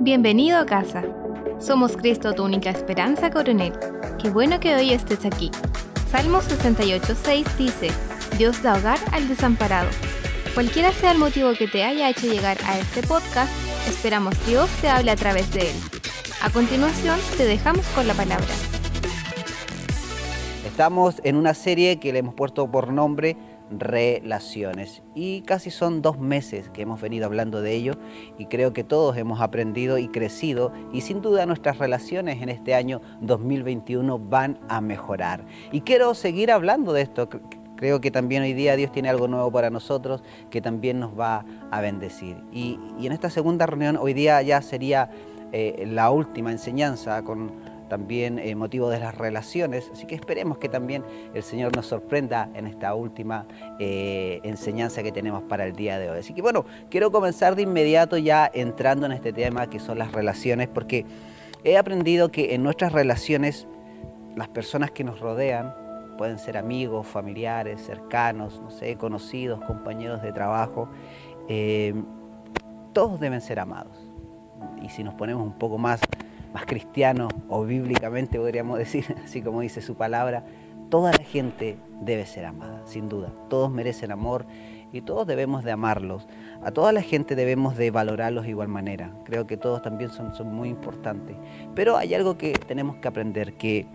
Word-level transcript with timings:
Bienvenido 0.00 0.58
a 0.58 0.64
casa. 0.64 1.02
Somos 1.58 1.96
Cristo, 1.96 2.32
tu 2.32 2.44
única 2.44 2.70
esperanza, 2.70 3.30
coronel. 3.30 3.72
Qué 4.22 4.30
bueno 4.30 4.60
que 4.60 4.76
hoy 4.76 4.92
estés 4.92 5.26
aquí. 5.26 5.50
Salmo 6.08 6.38
68.6 6.38 7.56
dice, 7.56 7.88
Dios 8.38 8.62
da 8.62 8.76
hogar 8.76 8.98
al 9.10 9.26
desamparado. 9.26 9.88
Cualquiera 10.54 10.92
sea 10.92 11.10
el 11.10 11.18
motivo 11.18 11.52
que 11.54 11.66
te 11.66 11.82
haya 11.82 12.08
hecho 12.08 12.28
llegar 12.28 12.58
a 12.64 12.78
este 12.78 13.02
podcast, 13.02 13.52
esperamos 13.88 14.34
Dios 14.46 14.70
te 14.80 14.88
hable 14.88 15.10
a 15.10 15.16
través 15.16 15.52
de 15.52 15.62
él. 15.62 15.76
A 16.42 16.50
continuación, 16.50 17.18
te 17.36 17.44
dejamos 17.44 17.84
con 17.88 18.06
la 18.06 18.14
palabra. 18.14 18.46
Estamos 20.64 21.16
en 21.24 21.34
una 21.34 21.54
serie 21.54 21.98
que 21.98 22.12
le 22.12 22.20
hemos 22.20 22.34
puesto 22.34 22.70
por 22.70 22.92
nombre 22.92 23.36
relaciones. 23.70 25.02
Y 25.14 25.42
casi 25.42 25.70
son 25.70 26.02
dos 26.02 26.18
meses 26.18 26.68
que 26.70 26.82
hemos 26.82 27.00
venido 27.00 27.26
hablando 27.26 27.60
de 27.62 27.74
ello 27.74 27.94
y 28.38 28.46
creo 28.46 28.72
que 28.72 28.84
todos 28.84 29.16
hemos 29.16 29.40
aprendido 29.40 29.98
y 29.98 30.08
crecido 30.08 30.72
y 30.92 31.02
sin 31.02 31.20
duda 31.20 31.46
nuestras 31.46 31.78
relaciones 31.78 32.42
en 32.42 32.48
este 32.48 32.74
año 32.74 33.00
2021 33.20 34.18
van 34.18 34.58
a 34.68 34.80
mejorar. 34.80 35.44
Y 35.72 35.82
quiero 35.82 36.14
seguir 36.14 36.50
hablando 36.50 36.92
de 36.92 37.02
esto. 37.02 37.28
Creo 37.76 38.00
que 38.00 38.10
también 38.10 38.42
hoy 38.42 38.54
día 38.54 38.74
Dios 38.74 38.90
tiene 38.90 39.08
algo 39.08 39.28
nuevo 39.28 39.52
para 39.52 39.70
nosotros 39.70 40.22
que 40.50 40.60
también 40.60 40.98
nos 40.98 41.18
va 41.18 41.44
a 41.70 41.80
bendecir. 41.80 42.36
Y, 42.52 42.78
en 43.00 43.12
esta 43.12 43.30
segunda 43.30 43.66
reunión 43.66 43.96
hoy 43.96 44.14
día 44.14 44.42
ya 44.42 44.60
sería 44.62 45.10
eh, 45.52 45.84
la 45.86 46.10
última 46.10 46.50
enseñanza 46.50 47.22
con 47.22 47.52
también 47.88 48.38
eh, 48.38 48.54
motivo 48.54 48.90
de 48.90 49.00
las 49.00 49.16
relaciones. 49.16 49.90
Así 49.92 50.06
que 50.06 50.14
esperemos 50.14 50.58
que 50.58 50.68
también 50.68 51.04
el 51.34 51.42
Señor 51.42 51.74
nos 51.74 51.86
sorprenda 51.86 52.50
en 52.54 52.66
esta 52.66 52.94
última 52.94 53.46
eh, 53.78 54.40
enseñanza 54.44 55.02
que 55.02 55.12
tenemos 55.12 55.42
para 55.44 55.64
el 55.64 55.74
día 55.74 55.98
de 55.98 56.10
hoy. 56.10 56.18
Así 56.18 56.34
que 56.34 56.42
bueno, 56.42 56.64
quiero 56.90 57.10
comenzar 57.10 57.56
de 57.56 57.62
inmediato 57.62 58.16
ya 58.16 58.50
entrando 58.52 59.06
en 59.06 59.12
este 59.12 59.32
tema 59.32 59.68
que 59.68 59.80
son 59.80 59.98
las 59.98 60.12
relaciones, 60.12 60.68
porque 60.68 61.04
he 61.64 61.76
aprendido 61.76 62.30
que 62.30 62.54
en 62.54 62.62
nuestras 62.62 62.92
relaciones 62.92 63.66
las 64.36 64.48
personas 64.48 64.90
que 64.90 65.04
nos 65.04 65.20
rodean 65.20 65.74
pueden 66.16 66.38
ser 66.38 66.58
amigos, 66.58 67.06
familiares, 67.06 67.80
cercanos, 67.80 68.60
no 68.60 68.70
sé, 68.70 68.96
conocidos, 68.96 69.60
compañeros 69.64 70.20
de 70.20 70.32
trabajo, 70.32 70.88
eh, 71.48 71.94
todos 72.92 73.20
deben 73.20 73.40
ser 73.40 73.60
amados. 73.60 73.96
Y 74.82 74.88
si 74.90 75.04
nos 75.04 75.14
ponemos 75.14 75.42
un 75.42 75.58
poco 75.58 75.78
más 75.78 76.00
más 76.52 76.66
cristiano 76.66 77.28
o 77.48 77.64
bíblicamente 77.64 78.38
podríamos 78.38 78.78
decir, 78.78 79.04
así 79.24 79.42
como 79.42 79.60
dice 79.60 79.80
su 79.80 79.94
palabra, 79.94 80.44
toda 80.90 81.12
la 81.12 81.24
gente 81.24 81.78
debe 82.00 82.26
ser 82.26 82.46
amada, 82.46 82.82
sin 82.84 83.08
duda. 83.08 83.32
Todos 83.48 83.70
merecen 83.70 84.12
amor 84.12 84.46
y 84.92 85.02
todos 85.02 85.26
debemos 85.26 85.64
de 85.64 85.72
amarlos. 85.72 86.26
A 86.62 86.70
toda 86.70 86.92
la 86.92 87.02
gente 87.02 87.36
debemos 87.36 87.76
de 87.76 87.90
valorarlos 87.90 88.44
de 88.44 88.50
igual 88.50 88.68
manera. 88.68 89.12
Creo 89.24 89.46
que 89.46 89.56
todos 89.56 89.82
también 89.82 90.10
son, 90.10 90.34
son 90.34 90.54
muy 90.54 90.68
importantes. 90.68 91.36
Pero 91.74 91.96
hay 91.96 92.14
algo 92.14 92.38
que 92.38 92.52
tenemos 92.52 92.96
que 92.96 93.08
aprender, 93.08 93.54
que 93.54 93.86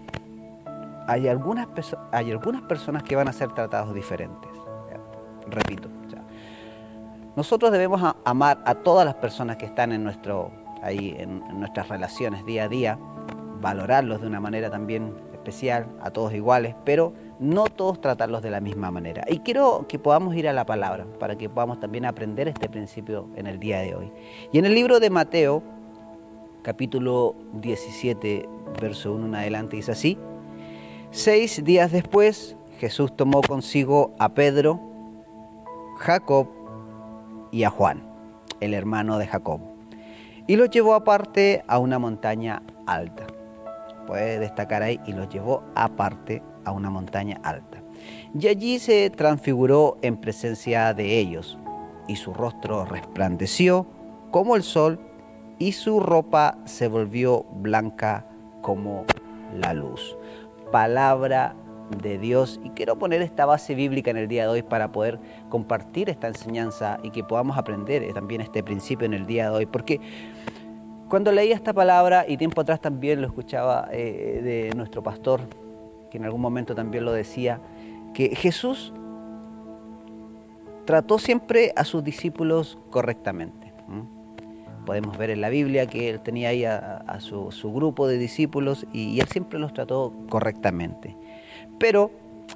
hay 1.08 1.28
algunas, 1.28 1.68
hay 2.12 2.32
algunas 2.32 2.62
personas 2.62 3.04
que 3.04 3.16
van 3.16 3.28
a 3.28 3.34
ser 3.34 3.52
tratados 3.52 3.94
diferentes. 3.94 4.52
Repito, 5.50 5.90
nosotros 7.36 7.72
debemos 7.72 8.16
amar 8.24 8.62
a 8.64 8.76
todas 8.76 9.06
las 9.06 9.16
personas 9.16 9.58
que 9.58 9.66
están 9.66 9.92
en 9.92 10.04
nuestro 10.04 10.52
ahí 10.84 11.16
en, 11.18 11.42
nuestras 11.60 11.88
relaciones 11.88 12.46
día 12.46 12.66
a 12.66 12.70
día, 12.70 13.00
valorarlos 13.62 14.22
de 14.22 14.28
una 14.28 14.40
manera 14.40 14.70
también 14.70 15.16
especial, 15.34 15.88
a 16.02 16.12
todos 16.12 16.34
iguales, 16.34 16.76
pero 16.86 17.14
no 17.40 17.66
todos 17.66 18.00
tratarlos 18.00 18.42
de 18.42 18.52
la 18.52 18.62
misma 18.62 18.92
manera. 18.92 19.26
Y 19.28 19.40
quiero 19.40 19.86
que 19.88 20.00
podamos 20.00 20.36
ir 20.36 20.48
a 20.48 20.54
la 20.54 20.66
palabra 20.66 21.06
para 21.20 21.38
que 21.38 21.50
podamos 21.50 21.80
también 21.80 22.06
aprender 22.06 22.48
este 22.48 22.70
principio 22.70 23.28
en 23.36 23.48
el 23.48 23.60
día 23.60 23.80
de 23.80 23.96
hoy. 23.96 24.12
Y 24.52 24.60
en 24.60 24.66
el 24.66 24.74
libro 24.74 25.00
de 25.00 25.10
Mateo, 25.10 25.64
capítulo 26.62 27.36
17, 27.54 28.48
verso 28.82 29.14
1 29.14 29.26
en 29.26 29.36
adelante, 29.36 29.76
dice 29.76 29.92
así, 29.92 30.18
seis 31.12 31.64
días 31.64 31.92
después 31.92 32.56
Jesús 32.80 33.16
tomó 33.16 33.42
consigo 33.42 34.14
a 34.20 34.30
Pedro, 34.30 34.80
Jacob 35.98 36.48
y 37.52 37.64
a 37.64 37.70
Juan, 37.70 38.04
el 38.62 38.74
hermano 38.74 39.18
de 39.18 39.28
Jacob 39.28 39.73
y 40.48 40.56
los 40.56 40.70
llevó 40.70 40.94
aparte 40.94 41.64
a 41.68 41.80
una 41.80 42.00
montaña 42.00 42.62
alta. 42.86 43.28
Puede 44.08 44.40
destacar 44.40 44.84
ahí, 44.84 45.00
y 45.06 45.14
los 45.14 45.30
llevó 45.30 45.64
aparte 45.76 46.42
a 46.66 46.72
una 46.72 46.90
montaña 46.90 47.40
alta. 47.44 47.82
Y 48.38 48.48
allí 48.48 48.80
se 48.80 49.10
transfiguró 49.10 49.98
en 50.02 50.18
presencia 50.18 50.94
de 50.94 51.20
ellos, 51.20 51.58
y 52.08 52.18
su 52.18 52.34
rostro 52.34 52.86
resplandeció 52.86 53.88
como 54.32 54.56
el 54.56 54.64
sol, 54.64 55.00
y 55.60 55.72
su 55.72 56.00
ropa 56.00 56.58
se 56.66 56.88
volvió 56.88 57.44
blanca 57.44 58.26
como 58.62 59.06
la 59.56 59.74
luz. 59.74 60.18
Palabra 60.72 61.56
de 61.90 62.18
Dios 62.18 62.60
y 62.64 62.70
quiero 62.70 62.98
poner 62.98 63.22
esta 63.22 63.46
base 63.46 63.76
bíblica 63.76 64.12
en 64.12 64.18
el 64.18 64.28
día 64.28 64.44
de 64.44 64.50
hoy 64.50 64.62
para 64.64 64.92
poder 64.92 65.20
compartir 65.50 66.10
esta 66.10 66.28
enseñanza 66.28 66.98
y 67.04 67.12
que 67.12 67.24
podamos 67.24 67.58
aprender 67.58 68.12
también 68.14 68.42
este 68.42 68.64
principio 68.64 69.06
en 69.06 69.14
el 69.14 69.26
día 69.26 69.50
de 69.50 69.58
hoy, 69.58 69.66
porque 69.66 70.00
cuando 71.10 71.32
leía 71.32 71.56
esta 71.56 71.74
palabra 71.74 72.26
y 72.28 72.38
tiempo 72.38 72.62
atrás 72.62 72.82
también 72.82 73.22
lo 73.22 73.28
escuchaba 73.28 73.88
eh, 73.92 74.42
de 74.44 74.76
nuestro 74.76 75.04
pastor, 75.04 75.42
que 76.10 76.18
en 76.18 76.26
algún 76.26 76.42
momento 76.42 76.74
también 76.74 77.06
lo 77.06 77.12
decía, 77.12 77.60
que 78.14 78.36
Jesús 78.36 78.94
trató 80.86 81.20
siempre 81.20 81.74
a 81.76 81.84
sus 81.84 82.04
discípulos 82.04 82.78
correctamente. 82.90 83.74
Podemos 84.86 85.18
ver 85.18 85.30
en 85.30 85.40
la 85.40 85.50
Biblia 85.50 85.88
que 85.88 86.10
él 86.10 86.20
tenía 86.20 86.50
ahí 86.50 86.66
a, 86.66 87.20
su, 87.20 87.50
grupo 87.72 88.08
de 88.08 88.18
discípulos 88.18 88.86
y 88.92 89.20
él 89.20 89.28
siempre 89.28 89.60
los 89.60 89.72
trató 89.74 90.14
correctamente. 90.30 91.16
Pero 91.84 92.12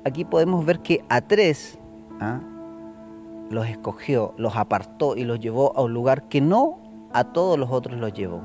aquí 0.06 0.24
podemos 0.24 0.66
ver 0.66 0.80
que 0.80 1.04
a 1.10 1.20
tres 1.20 1.78
¿ah? 2.22 2.40
los 3.50 3.68
escogió, 3.68 4.34
los 4.38 4.56
apartó 4.56 5.18
y 5.18 5.26
los 5.26 5.42
llevó 5.42 5.76
a 5.76 5.82
un 5.82 5.94
lugar 5.94 6.30
que 6.30 6.40
no 6.40 6.80
a 7.12 7.26
todos 7.26 7.60
los 7.60 7.70
otros 7.70 8.00
los 8.00 8.14
llevó. 8.14 8.44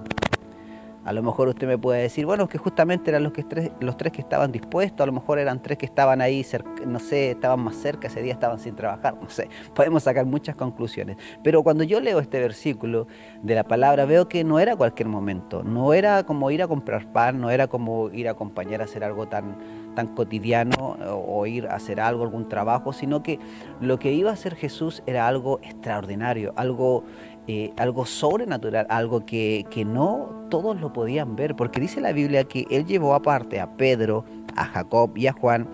A 1.04 1.12
lo 1.12 1.22
mejor 1.22 1.48
usted 1.48 1.66
me 1.66 1.78
puede 1.78 2.02
decir, 2.02 2.26
bueno, 2.26 2.48
que 2.48 2.58
justamente 2.58 3.10
eran 3.10 3.24
los, 3.24 3.32
que 3.32 3.44
los 3.80 3.96
tres 3.96 4.12
que 4.12 4.20
estaban 4.20 4.52
dispuestos, 4.52 5.00
a 5.02 5.06
lo 5.06 5.12
mejor 5.12 5.40
eran 5.40 5.60
tres 5.60 5.78
que 5.78 5.86
estaban 5.86 6.20
ahí, 6.20 6.46
no 6.86 7.00
sé, 7.00 7.32
estaban 7.32 7.60
más 7.60 7.76
cerca, 7.76 8.06
ese 8.06 8.22
día 8.22 8.32
estaban 8.32 8.60
sin 8.60 8.76
trabajar, 8.76 9.16
no 9.20 9.28
sé, 9.28 9.48
podemos 9.74 10.04
sacar 10.04 10.26
muchas 10.26 10.54
conclusiones. 10.54 11.16
Pero 11.42 11.62
cuando 11.64 11.82
yo 11.82 12.00
leo 12.00 12.20
este 12.20 12.38
versículo 12.40 13.08
de 13.42 13.54
la 13.54 13.64
palabra, 13.64 14.04
veo 14.04 14.28
que 14.28 14.44
no 14.44 14.60
era 14.60 14.76
cualquier 14.76 15.08
momento, 15.08 15.64
no 15.64 15.92
era 15.92 16.22
como 16.24 16.50
ir 16.50 16.62
a 16.62 16.68
comprar 16.68 17.10
pan, 17.12 17.40
no 17.40 17.50
era 17.50 17.66
como 17.66 18.10
ir 18.10 18.28
a 18.28 18.32
acompañar 18.32 18.80
a 18.80 18.84
hacer 18.84 19.02
algo 19.02 19.26
tan, 19.26 19.56
tan 19.96 20.14
cotidiano 20.14 20.96
o 21.10 21.46
ir 21.46 21.66
a 21.66 21.74
hacer 21.74 22.00
algo, 22.00 22.22
algún 22.22 22.48
trabajo, 22.48 22.92
sino 22.92 23.24
que 23.24 23.40
lo 23.80 23.98
que 23.98 24.12
iba 24.12 24.30
a 24.30 24.34
hacer 24.34 24.54
Jesús 24.54 25.02
era 25.06 25.26
algo 25.26 25.58
extraordinario, 25.62 26.52
algo 26.56 27.04
eh, 27.48 27.72
algo 27.76 28.06
sobrenatural, 28.06 28.86
algo 28.88 29.26
que, 29.26 29.66
no 29.84 30.41
todos 30.52 30.78
lo 30.78 30.92
podían 30.92 31.34
ver, 31.34 31.56
porque 31.56 31.80
dice 31.80 32.02
la 32.02 32.12
Biblia 32.12 32.44
que 32.44 32.66
él 32.70 32.84
llevó 32.84 33.14
aparte 33.14 33.58
a 33.58 33.74
Pedro, 33.78 34.26
a 34.54 34.66
Jacob 34.66 35.16
y 35.16 35.26
a 35.26 35.32
Juan 35.32 35.66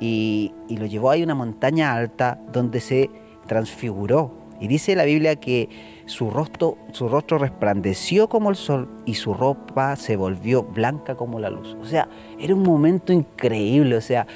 y, 0.00 0.52
lo 0.70 0.86
llevó 0.86 1.12
a 1.12 1.16
una 1.16 1.36
montaña 1.36 1.94
alta 1.94 2.40
donde 2.52 2.80
se 2.80 3.10
transfiguró. 3.46 4.32
Y 4.58 4.66
dice 4.66 4.96
la 4.96 5.04
Biblia 5.04 5.36
que 5.36 5.68
su 6.06 6.30
rostro, 6.30 6.76
su 6.90 7.08
rostro 7.08 7.38
resplandeció 7.38 8.28
como 8.28 8.50
el 8.50 8.56
sol 8.56 8.88
y 9.06 9.14
su 9.14 9.34
ropa 9.34 9.94
se 9.94 10.16
volvió 10.16 10.64
blanca 10.64 11.14
como 11.14 11.38
la 11.38 11.50
luz. 11.50 11.76
O 11.80 11.84
sea, 11.84 12.08
era 12.40 12.56
un 12.56 12.64
momento 12.64 13.12
increíble. 13.12 13.96
O 13.96 14.00
sea, 14.00 14.26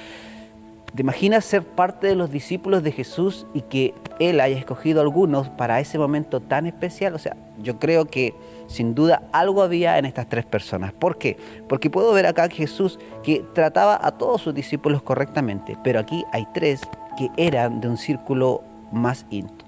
¿Te 0.94 1.02
imaginas 1.02 1.44
ser 1.44 1.64
parte 1.64 2.06
de 2.06 2.14
los 2.14 2.30
discípulos 2.30 2.84
de 2.84 2.92
Jesús 2.92 3.46
y 3.52 3.62
que 3.62 3.94
Él 4.20 4.40
haya 4.40 4.56
escogido 4.56 5.00
algunos 5.00 5.48
para 5.48 5.80
ese 5.80 5.98
momento 5.98 6.40
tan 6.40 6.66
especial? 6.66 7.14
O 7.14 7.18
sea, 7.18 7.36
yo 7.62 7.78
creo 7.78 8.06
que 8.06 8.34
sin 8.66 8.94
duda 8.94 9.22
algo 9.32 9.62
había 9.62 9.98
en 9.98 10.04
estas 10.04 10.28
tres 10.28 10.44
personas. 10.44 10.92
¿Por 10.92 11.18
qué? 11.18 11.36
Porque 11.68 11.90
puedo 11.90 12.12
ver 12.12 12.26
acá 12.26 12.48
que 12.48 12.56
Jesús 12.56 12.98
que 13.22 13.44
trataba 13.54 13.98
a 14.00 14.12
todos 14.12 14.42
sus 14.42 14.54
discípulos 14.54 15.02
correctamente, 15.02 15.76
pero 15.82 16.00
aquí 16.00 16.24
hay 16.32 16.46
tres 16.54 16.80
que 17.16 17.30
eran 17.36 17.80
de 17.80 17.88
un 17.88 17.96
círculo 17.96 18.62
más, 18.92 19.26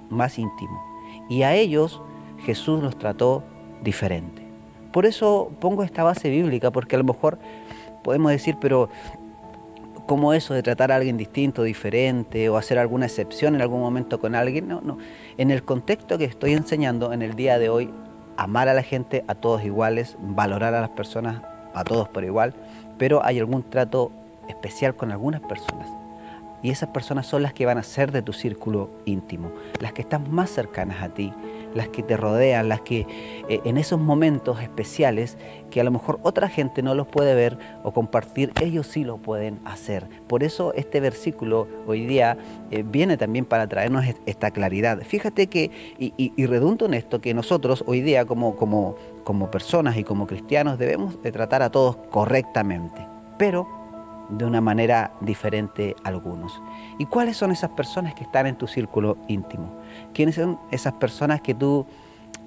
más 0.09 0.39
íntimo. 0.39 0.83
Y 1.29 1.43
a 1.43 1.55
ellos 1.55 2.01
Jesús 2.45 2.83
los 2.83 2.99
trató 2.99 3.43
diferente. 3.83 4.43
Por 4.93 5.07
eso 5.07 5.51
pongo 5.61 5.83
esta 5.83 6.03
base 6.03 6.29
bíblica, 6.29 6.71
porque 6.71 6.97
a 6.97 6.99
lo 6.99 7.05
mejor 7.05 7.39
podemos 8.03 8.31
decir, 8.31 8.57
pero 8.61 8.89
como 10.11 10.35
eso 10.35 10.55
de 10.55 10.65
tratar 10.65 10.91
a 10.91 10.97
alguien 10.97 11.17
distinto, 11.17 11.63
diferente 11.63 12.49
o 12.49 12.57
hacer 12.57 12.81
alguna 12.81 13.07
excepción 13.07 13.55
en 13.55 13.61
algún 13.61 13.79
momento 13.79 14.19
con 14.19 14.35
alguien. 14.35 14.67
No, 14.67 14.81
no. 14.81 14.99
En 15.39 15.53
el 15.53 15.63
contexto 15.63 16.19
que 16.19 16.25
estoy 16.25 16.55
enseñando 16.55 17.13
en 17.13 17.23
el 17.23 17.37
día 17.37 17.61
de 17.61 17.69
hoy, 17.69 17.91
amar 18.37 18.69
a 18.69 18.75
la 18.75 18.83
gente 18.83 19.25
a 19.29 19.37
todos 19.37 19.65
iguales, 19.65 20.17
valorar 20.19 20.75
a 20.75 20.81
las 20.81 20.91
personas 20.91 21.43
a 21.75 21.85
todos 21.85 22.09
por 22.09 22.25
igual, 22.25 22.55
pero 22.99 23.25
hay 23.25 23.39
algún 23.39 23.63
trato 23.63 24.11
especial 24.49 24.97
con 24.97 25.13
algunas 25.13 25.43
personas. 25.43 25.89
Y 26.61 26.71
esas 26.71 26.89
personas 26.89 27.29
son 27.29 27.45
las 27.45 27.55
que 27.55 27.65
van 27.65 27.79
a 27.79 27.85
ser 27.85 28.11
de 28.11 28.23
tu 28.23 28.33
círculo 28.33 28.91
íntimo, 29.05 29.53
las 29.79 29.93
que 29.93 30.03
están 30.03 30.29
más 30.29 30.51
cercanas 30.51 31.05
a 31.05 31.11
ti, 31.11 31.33
las 31.75 31.89
que 31.89 32.03
te 32.03 32.17
rodean, 32.17 32.69
las 32.69 32.81
que 32.81 33.07
eh, 33.49 33.61
en 33.65 33.77
esos 33.77 34.01
momentos 34.01 34.61
especiales 34.61 35.37
que 35.71 35.81
a 35.81 35.85
lo 35.85 35.91
mejor 35.91 36.19
otra 36.23 36.49
gente 36.49 36.83
no 36.83 36.95
los 36.95 37.07
puede 37.07 37.35
ver 37.35 37.59
o 37.83 37.93
compartir, 37.93 38.53
ellos 38.61 38.87
sí 38.87 39.05
lo 39.05 39.19
pueden 39.19 39.61
hacer. 39.65 40.07
Por 40.27 40.43
eso 40.43 40.75
este 40.75 41.01
versículo 41.01 41.69
hoy 41.87 42.07
día 42.07 42.37
eh, 42.71 42.85
viene 42.87 43.17
también 43.17 43.45
para 43.45 43.69
traernos 43.69 44.05
esta 44.27 44.51
claridad. 44.51 45.01
Fíjate 45.03 45.47
que, 45.47 45.71
y, 45.99 46.13
y, 46.17 46.47
redundo 46.47 46.87
en 46.87 46.95
esto, 46.95 47.21
que 47.21 47.35
nosotros 47.35 47.85
hoy 47.87 48.01
día 48.01 48.25
como, 48.25 48.57
como, 48.57 48.97
como 49.25 49.51
personas 49.51 49.97
y 49.97 50.05
como 50.05 50.27
cristianos 50.27 50.79
debemos 50.79 51.23
de 51.23 51.33
tratar 51.33 51.63
a 51.63 51.71
todos 51.71 51.97
correctamente, 52.11 53.07
pero 53.39 53.80
de 54.31 54.45
una 54.45 54.61
manera 54.61 55.13
diferente 55.21 55.97
a 56.05 56.09
algunos. 56.09 56.61
¿Y 56.99 57.07
cuáles 57.07 57.37
son 57.37 57.51
esas 57.51 57.71
personas 57.71 58.15
que 58.15 58.25
están 58.25 58.47
en 58.47 58.57
tu 58.57 58.67
círculo 58.67 59.17
íntimo? 59.29 59.73
¿Quiénes 60.15 60.37
son 60.37 60.59
esas 60.71 60.95
personas 60.95 61.41
que 61.41 61.55
tú, 61.55 61.87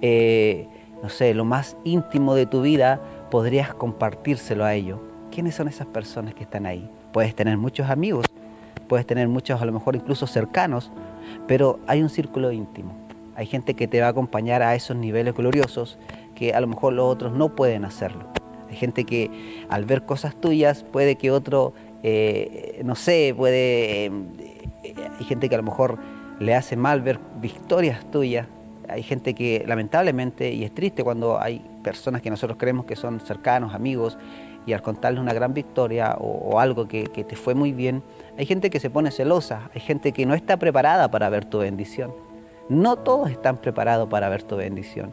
eh, 0.02 0.68
no 1.02 1.10
sé, 1.10 1.34
lo 1.34 1.46
más 1.46 1.78
íntimo 1.84 2.36
de 2.36 2.46
tu 2.46 2.62
vida 2.62 3.00
podrías 3.30 3.74
compartírselo 3.74 4.66
a 4.66 4.74
ellos? 4.74 5.00
¿Quiénes 5.32 5.56
son 5.56 5.68
esas 5.68 5.88
personas 5.88 6.34
que 6.34 6.44
están 6.44 6.66
ahí? 6.66 6.90
Puedes 7.12 7.36
tener 7.36 7.58
muchos 7.58 7.90
amigos, 7.90 8.26
puedes 8.88 9.06
tener 9.06 9.28
muchos 9.28 9.62
a 9.62 9.66
lo 9.66 9.72
mejor 9.72 9.96
incluso 9.96 10.28
cercanos, 10.28 10.92
pero 11.48 11.80
hay 11.88 12.02
un 12.02 12.10
círculo 12.10 12.52
íntimo. 12.52 12.94
Hay 13.36 13.48
gente 13.48 13.74
que 13.74 13.88
te 13.88 14.00
va 14.00 14.08
a 14.08 14.10
acompañar 14.10 14.62
a 14.62 14.76
esos 14.76 14.96
niveles 14.96 15.34
gloriosos 15.34 15.98
que 16.36 16.54
a 16.54 16.62
lo 16.62 16.68
mejor 16.68 16.94
los 16.94 17.06
otros 17.06 17.34
no 17.34 17.56
pueden 17.56 17.86
hacerlo. 17.86 18.43
Hay 18.74 18.80
gente 18.80 19.04
que 19.04 19.30
al 19.70 19.86
ver 19.86 20.02
cosas 20.02 20.36
tuyas 20.36 20.84
puede 20.84 21.16
que 21.16 21.30
otro, 21.30 21.76
eh, 22.02 22.82
no 22.84 22.96
sé, 22.96 23.36
puede... 23.38 24.06
Eh, 24.06 24.12
hay 25.20 25.26
gente 25.26 25.48
que 25.48 25.54
a 25.54 25.60
lo 25.60 25.64
mejor 25.64 26.00
le 26.40 26.56
hace 26.56 26.76
mal 26.76 27.04
ver 27.04 27.20
victorias 27.40 28.04
tuyas. 28.10 28.48
Hay 28.90 29.04
gente 29.04 29.36
que 29.36 29.64
lamentablemente, 29.68 30.52
y 30.52 30.64
es 30.64 30.74
triste 30.74 31.04
cuando 31.04 31.40
hay 31.40 31.62
personas 31.84 32.24
que 32.24 32.32
nosotros 32.32 32.58
creemos 32.58 32.86
que 32.86 32.96
son 32.96 33.20
cercanos, 33.20 33.76
amigos, 33.76 34.18
y 34.66 34.74
al 34.74 34.82
contarles 34.82 35.22
una 35.22 35.34
gran 35.34 35.54
victoria 35.54 36.16
o, 36.20 36.60
algo 36.60 36.88
que, 36.88 37.04
que, 37.04 37.24
te 37.24 37.36
fue 37.36 37.54
muy 37.54 37.74
bien, 37.74 38.02
hay 38.40 38.48
gente 38.48 38.72
que 38.72 38.80
se 38.80 38.90
pone 38.90 39.12
celosa, 39.12 39.70
hay 39.76 39.82
gente 39.82 40.14
que 40.14 40.26
no 40.26 40.34
está 40.34 40.58
preparada 40.58 41.12
para 41.12 41.30
ver 41.30 41.46
tu 41.46 41.60
bendición. 41.60 42.12
No 42.70 42.96
todos 42.96 43.30
están 43.30 43.58
preparados 43.58 44.10
para 44.10 44.30
ver 44.30 44.42
tu 44.42 44.56
bendición. 44.56 45.12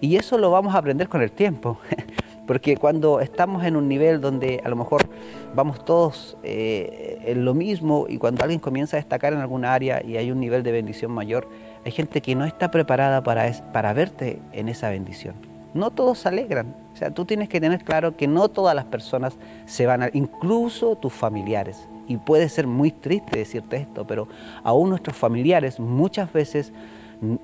Y 0.00 0.14
eso 0.14 0.38
lo 0.38 0.52
vamos 0.52 0.76
a 0.76 0.78
aprender 0.78 1.08
con 1.08 1.22
el 1.22 1.32
tiempo. 1.32 1.78
Porque 2.46 2.76
cuando 2.76 3.20
estamos 3.20 3.64
en 3.64 3.76
un 3.76 3.88
nivel 3.88 4.20
donde 4.20 4.60
a 4.64 4.68
lo 4.68 4.76
mejor 4.76 5.06
vamos 5.54 5.84
todos 5.84 6.36
eh, 6.42 7.20
en 7.24 7.44
lo 7.44 7.54
mismo 7.54 8.06
y 8.08 8.18
cuando 8.18 8.42
alguien 8.42 8.60
comienza 8.60 8.96
a 8.96 9.00
destacar 9.00 9.32
en 9.32 9.40
alguna 9.40 9.72
área 9.72 10.04
y 10.04 10.16
hay 10.16 10.30
un 10.30 10.40
nivel 10.40 10.62
de 10.62 10.72
bendición 10.72 11.12
mayor, 11.12 11.48
hay 11.84 11.92
gente 11.92 12.20
que 12.20 12.34
no 12.34 12.44
está 12.44 12.70
preparada 12.70 13.22
para, 13.22 13.50
para 13.72 13.92
verte 13.92 14.40
en 14.52 14.68
esa 14.68 14.90
bendición. 14.90 15.34
No 15.74 15.90
todos 15.90 16.18
se 16.18 16.28
alegran. 16.28 16.74
O 16.92 16.96
sea, 16.96 17.12
tú 17.12 17.24
tienes 17.24 17.48
que 17.48 17.60
tener 17.60 17.84
claro 17.84 18.16
que 18.16 18.26
no 18.26 18.48
todas 18.48 18.74
las 18.74 18.84
personas 18.84 19.36
se 19.66 19.86
van 19.86 20.02
a, 20.02 20.10
incluso 20.12 20.96
tus 20.96 21.12
familiares. 21.12 21.88
Y 22.08 22.16
puede 22.16 22.48
ser 22.48 22.66
muy 22.66 22.90
triste 22.90 23.38
decirte 23.38 23.76
esto, 23.76 24.04
pero 24.04 24.26
aún 24.64 24.90
nuestros 24.90 25.16
familiares 25.16 25.78
muchas 25.78 26.32
veces 26.32 26.72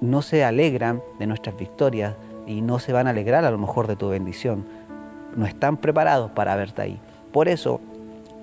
no 0.00 0.22
se 0.22 0.42
alegran 0.42 1.00
de 1.20 1.26
nuestras 1.28 1.56
victorias 1.56 2.14
y 2.46 2.62
no 2.62 2.80
se 2.80 2.92
van 2.92 3.06
a 3.06 3.10
alegrar 3.10 3.44
a 3.44 3.50
lo 3.50 3.58
mejor 3.58 3.86
de 3.86 3.94
tu 3.94 4.08
bendición 4.08 4.64
no 5.36 5.46
están 5.46 5.76
preparados 5.76 6.30
para 6.32 6.56
verte 6.56 6.82
ahí. 6.82 6.98
Por 7.32 7.48
eso 7.48 7.80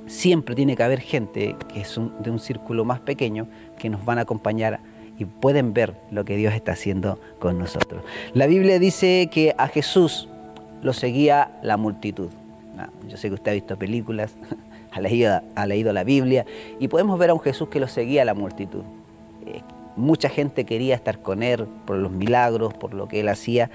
siempre 0.08 0.56
tiene 0.56 0.76
que 0.76 0.84
haber 0.84 1.00
gente 1.00 1.56
que 1.74 1.82
es 1.82 2.00
de 2.20 2.30
un 2.30 2.40
círculo 2.40 2.86
más 2.86 3.00
pequeño 3.00 3.48
que 3.80 3.90
nos 3.90 4.06
van 4.06 4.20
a 4.20 4.22
acompañar 4.22 4.80
y 5.18 5.26
pueden 5.26 5.74
ver 5.74 5.96
lo 6.12 6.26
que 6.26 6.38
Dios 6.38 6.54
está 6.54 6.74
haciendo 6.74 7.20
con 7.40 7.58
nosotros. 7.60 8.04
La 8.34 8.48
Biblia 8.48 8.80
dice 8.80 9.30
que 9.32 9.56
a 9.58 9.68
Jesús 9.68 10.28
lo 10.82 10.94
seguía 10.94 11.52
la 11.62 11.78
multitud. 11.78 12.30
Ah, 12.78 12.90
yo 13.08 13.18
sé 13.18 13.30
que 13.30 13.36
usted 13.36 13.52
ha 13.52 13.54
visto 13.54 13.78
películas, 13.78 14.34
ha 14.92 15.00
leído, 15.00 15.42
ha 15.56 15.68
leído 15.68 15.94
la 15.94 16.04
Biblia 16.04 16.46
y 16.80 16.88
podemos 16.88 17.18
ver 17.20 17.30
a 17.30 17.34
un 17.34 17.40
Jesús 17.40 17.70
que 17.70 17.80
lo 17.80 17.88
seguía 17.88 18.26
la 18.26 18.34
multitud. 18.34 18.84
Eh, 19.46 19.62
mucha 19.96 20.30
gente 20.30 20.66
quería 20.66 20.96
estar 20.96 21.20
con 21.20 21.44
él 21.44 21.66
por 21.86 21.98
los 21.98 22.12
milagros, 22.12 22.74
por 22.74 22.94
lo 22.94 23.08
que 23.08 23.20
él 23.20 23.30
hacía, 23.30 23.70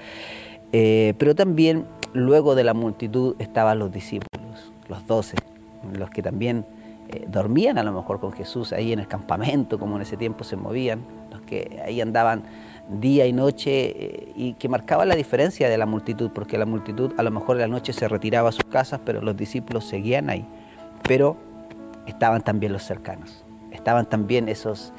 eh, 0.71 1.13
pero 1.17 1.35
también 1.35 1.85
luego 2.13 2.55
de 2.55 2.63
la 2.63 2.73
multitud 2.73 3.35
estaban 3.39 3.79
los 3.79 3.91
discípulos, 3.91 4.71
los 4.87 5.05
doce, 5.07 5.35
los 5.93 6.09
que 6.09 6.21
también 6.21 6.65
eh, 7.09 7.25
dormían 7.27 7.77
a 7.77 7.83
lo 7.83 7.91
mejor 7.91 8.19
con 8.19 8.31
Jesús 8.33 8.71
ahí 8.71 8.93
en 8.93 8.99
el 8.99 9.07
campamento, 9.07 9.79
como 9.79 9.95
en 9.95 10.03
ese 10.03 10.17
tiempo 10.17 10.43
se 10.43 10.55
movían, 10.55 10.99
los 11.31 11.41
que 11.41 11.81
ahí 11.83 12.01
andaban 12.01 12.43
día 12.89 13.25
y 13.25 13.33
noche 13.33 13.71
eh, 13.71 14.31
y 14.35 14.53
que 14.53 14.69
marcaban 14.69 15.07
la 15.07 15.15
diferencia 15.15 15.69
de 15.69 15.77
la 15.77 15.85
multitud, 15.85 16.31
porque 16.33 16.57
la 16.57 16.65
multitud 16.65 17.13
a 17.17 17.23
lo 17.23 17.31
mejor 17.31 17.55
en 17.55 17.61
la 17.61 17.67
noche 17.67 17.93
se 17.93 18.07
retiraba 18.07 18.49
a 18.49 18.51
sus 18.51 18.65
casas, 18.65 18.99
pero 19.05 19.21
los 19.21 19.35
discípulos 19.35 19.85
seguían 19.85 20.29
ahí. 20.29 20.45
Pero 21.07 21.37
estaban 22.05 22.41
también 22.41 22.73
los 22.73 22.83
cercanos, 22.83 23.43
estaban 23.71 24.07
también 24.07 24.49
esos, 24.49 24.93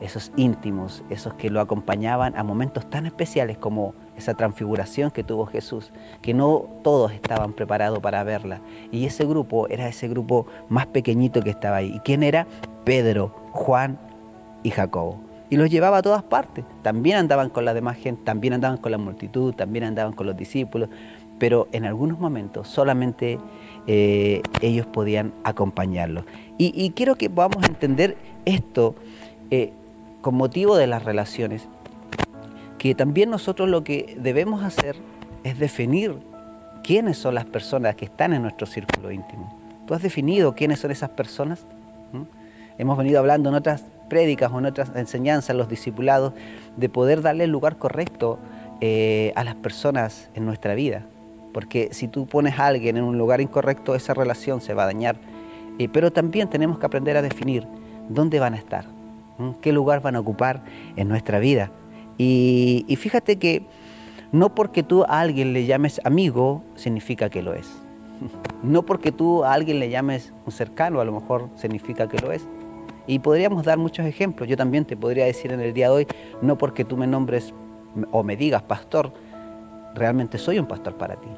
esos 0.00 0.32
íntimos, 0.36 1.02
esos 1.08 1.34
que 1.34 1.50
lo 1.50 1.60
acompañaban 1.60 2.36
a 2.36 2.42
momentos 2.42 2.88
tan 2.88 3.06
especiales 3.06 3.58
como 3.58 3.94
esa 4.16 4.34
transfiguración 4.34 5.10
que 5.10 5.24
tuvo 5.24 5.46
Jesús, 5.46 5.90
que 6.22 6.34
no 6.34 6.66
todos 6.82 7.12
estaban 7.12 7.52
preparados 7.52 7.98
para 8.00 8.24
verla. 8.24 8.60
Y 8.92 9.06
ese 9.06 9.24
grupo 9.24 9.68
era 9.68 9.88
ese 9.88 10.08
grupo 10.08 10.46
más 10.68 10.86
pequeñito 10.86 11.42
que 11.42 11.50
estaba 11.50 11.76
ahí. 11.76 11.92
¿Y 11.96 12.00
quién 12.00 12.22
era? 12.22 12.46
Pedro, 12.84 13.34
Juan 13.52 13.98
y 14.62 14.70
Jacobo. 14.70 15.20
Y 15.50 15.56
los 15.56 15.70
llevaba 15.70 15.98
a 15.98 16.02
todas 16.02 16.22
partes. 16.22 16.64
También 16.82 17.16
andaban 17.16 17.50
con 17.50 17.64
la 17.64 17.74
demás 17.74 17.96
gente, 17.96 18.22
también 18.24 18.54
andaban 18.54 18.78
con 18.78 18.92
la 18.92 18.98
multitud, 18.98 19.54
también 19.54 19.84
andaban 19.84 20.12
con 20.12 20.26
los 20.26 20.36
discípulos, 20.36 20.88
pero 21.38 21.68
en 21.72 21.84
algunos 21.84 22.18
momentos 22.18 22.68
solamente 22.68 23.38
eh, 23.86 24.42
ellos 24.62 24.86
podían 24.86 25.32
acompañarlos. 25.44 26.24
Y, 26.56 26.90
quiero 26.90 27.16
que 27.16 27.28
podamos 27.28 27.64
entender 27.64 28.16
esto 28.44 28.94
eh, 29.50 29.72
con 30.22 30.36
motivo 30.36 30.76
de 30.76 30.86
las 30.86 31.04
relaciones 31.04 31.68
que 32.84 32.94
también 32.94 33.30
nosotros 33.30 33.70
lo 33.70 33.82
que 33.82 34.14
debemos 34.20 34.62
hacer 34.62 34.94
es 35.42 35.58
definir 35.58 36.18
quiénes 36.82 37.16
son 37.16 37.34
las 37.34 37.46
personas 37.46 37.96
que 37.96 38.04
están 38.04 38.34
en 38.34 38.42
nuestro 38.42 38.66
círculo 38.66 39.10
íntimo. 39.10 39.58
¿Tú 39.86 39.94
has 39.94 40.02
definido 40.02 40.54
quiénes 40.54 40.80
son 40.80 40.90
esas 40.90 41.08
personas? 41.08 41.60
¿Mm? 42.12 42.24
Hemos 42.76 42.98
venido 42.98 43.20
hablando 43.20 43.48
en 43.48 43.54
otras 43.54 43.84
prédicas 44.10 44.52
o 44.52 44.58
en 44.58 44.66
otras 44.66 44.90
enseñanzas, 44.96 45.56
los 45.56 45.70
discipulados, 45.70 46.34
de 46.76 46.90
poder 46.90 47.22
darle 47.22 47.44
el 47.44 47.50
lugar 47.50 47.78
correcto 47.78 48.38
eh, 48.82 49.32
a 49.34 49.44
las 49.44 49.54
personas 49.54 50.28
en 50.34 50.44
nuestra 50.44 50.74
vida. 50.74 51.06
Porque 51.54 51.88
si 51.92 52.06
tú 52.06 52.26
pones 52.26 52.58
a 52.58 52.66
alguien 52.66 52.98
en 52.98 53.04
un 53.04 53.16
lugar 53.16 53.40
incorrecto, 53.40 53.94
esa 53.94 54.12
relación 54.12 54.60
se 54.60 54.74
va 54.74 54.82
a 54.82 54.86
dañar. 54.86 55.16
Eh, 55.78 55.88
pero 55.88 56.10
también 56.10 56.50
tenemos 56.50 56.78
que 56.78 56.84
aprender 56.84 57.16
a 57.16 57.22
definir 57.22 57.66
dónde 58.10 58.40
van 58.40 58.52
a 58.52 58.58
estar, 58.58 58.84
qué 59.62 59.72
lugar 59.72 60.02
van 60.02 60.16
a 60.16 60.20
ocupar 60.20 60.60
en 60.96 61.08
nuestra 61.08 61.38
vida. 61.38 61.70
Y, 62.18 62.96
fíjate 62.98 63.36
que 63.36 63.62
no 64.32 64.54
porque 64.54 64.82
tú 64.82 65.04
a 65.04 65.20
alguien 65.20 65.52
le 65.52 65.66
llames 65.66 66.00
amigo, 66.04 66.62
significa 66.74 67.28
que 67.30 67.42
lo 67.42 67.54
es. 67.54 67.68
No 68.62 68.82
porque 68.82 69.12
tú 69.12 69.44
a 69.44 69.52
alguien 69.52 69.78
le 69.78 69.90
llames 69.90 70.32
un 70.46 70.52
cercano, 70.52 71.00
a 71.00 71.04
lo 71.04 71.12
mejor 71.12 71.50
significa 71.54 72.08
que 72.08 72.18
lo 72.18 72.32
es. 72.32 72.46
Y 73.06 73.18
podríamos 73.18 73.64
dar 73.64 73.76
muchos 73.76 74.06
ejemplos. 74.06 74.48
Yo 74.48 74.56
también 74.56 74.86
te 74.86 74.96
podría 74.96 75.26
decir 75.26 75.52
en 75.52 75.60
el 75.60 75.74
día 75.74 75.88
de 75.88 75.94
hoy, 75.94 76.06
no 76.40 76.56
porque 76.56 76.82
tú 76.86 76.96
me 76.96 77.06
nombres 77.06 77.52
o 78.10 78.22
me 78.22 78.36
digas 78.36 78.62
pastor, 78.62 79.12
realmente 79.94 80.38
soy 80.38 80.58
un 80.58 80.66
pastor 80.66 80.94
para 80.94 81.16
ti. 81.16 81.28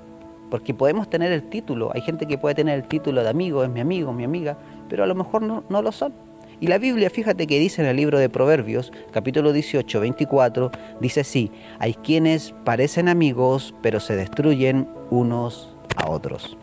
Porque 0.50 0.74
podemos 0.74 1.10
tener 1.10 1.32
el 1.32 1.42
título, 1.44 1.90
hay 1.92 2.02
gente 2.02 2.26
que 2.26 2.38
puede 2.38 2.54
tener 2.54 2.76
el 2.76 2.86
título 2.86 3.22
de 3.22 3.28
amigo, 3.28 3.64
es 3.64 3.70
mi 3.70 3.80
amigo, 3.80 4.12
mi 4.12 4.24
amiga, 4.24 4.56
pero 4.88 5.02
a 5.02 5.06
lo 5.06 5.14
mejor 5.14 5.42
no, 5.42 5.82
lo 5.82 5.92
son. 5.92 6.12
Y 6.58 6.68
la 6.68 6.78
Biblia, 6.78 7.10
fíjate 7.10 7.46
que 7.46 7.58
dice 7.58 7.82
en 7.82 7.88
el 7.88 7.96
libro 7.96 8.18
de 8.18 8.30
Proverbios, 8.30 8.90
capítulo 9.12 9.52
18, 9.52 10.00
24, 10.00 10.70
dice 11.00 11.20
así, 11.20 11.50
hay 11.78 11.92
quienes 11.92 12.54
parecen 12.64 13.10
amigos, 13.10 13.74
pero 13.82 14.00
se 14.00 14.16
destruyen 14.16 14.88
unos 15.10 15.68
a 15.96 16.08
otros. 16.08 16.56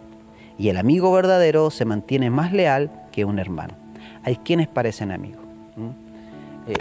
Y 0.58 0.70
el 0.70 0.78
amigo 0.78 1.12
verdadero 1.12 1.70
se 1.70 1.86
mantiene 1.86 2.32
más 2.32 2.52
leal 2.54 2.90
que 3.12 3.24
un 3.24 3.38
hermano. 3.38 3.76
Hay 4.24 4.38
quienes 4.38 4.68
parecen 4.68 5.12
amigos. 5.12 5.44
Eh, 6.68 6.74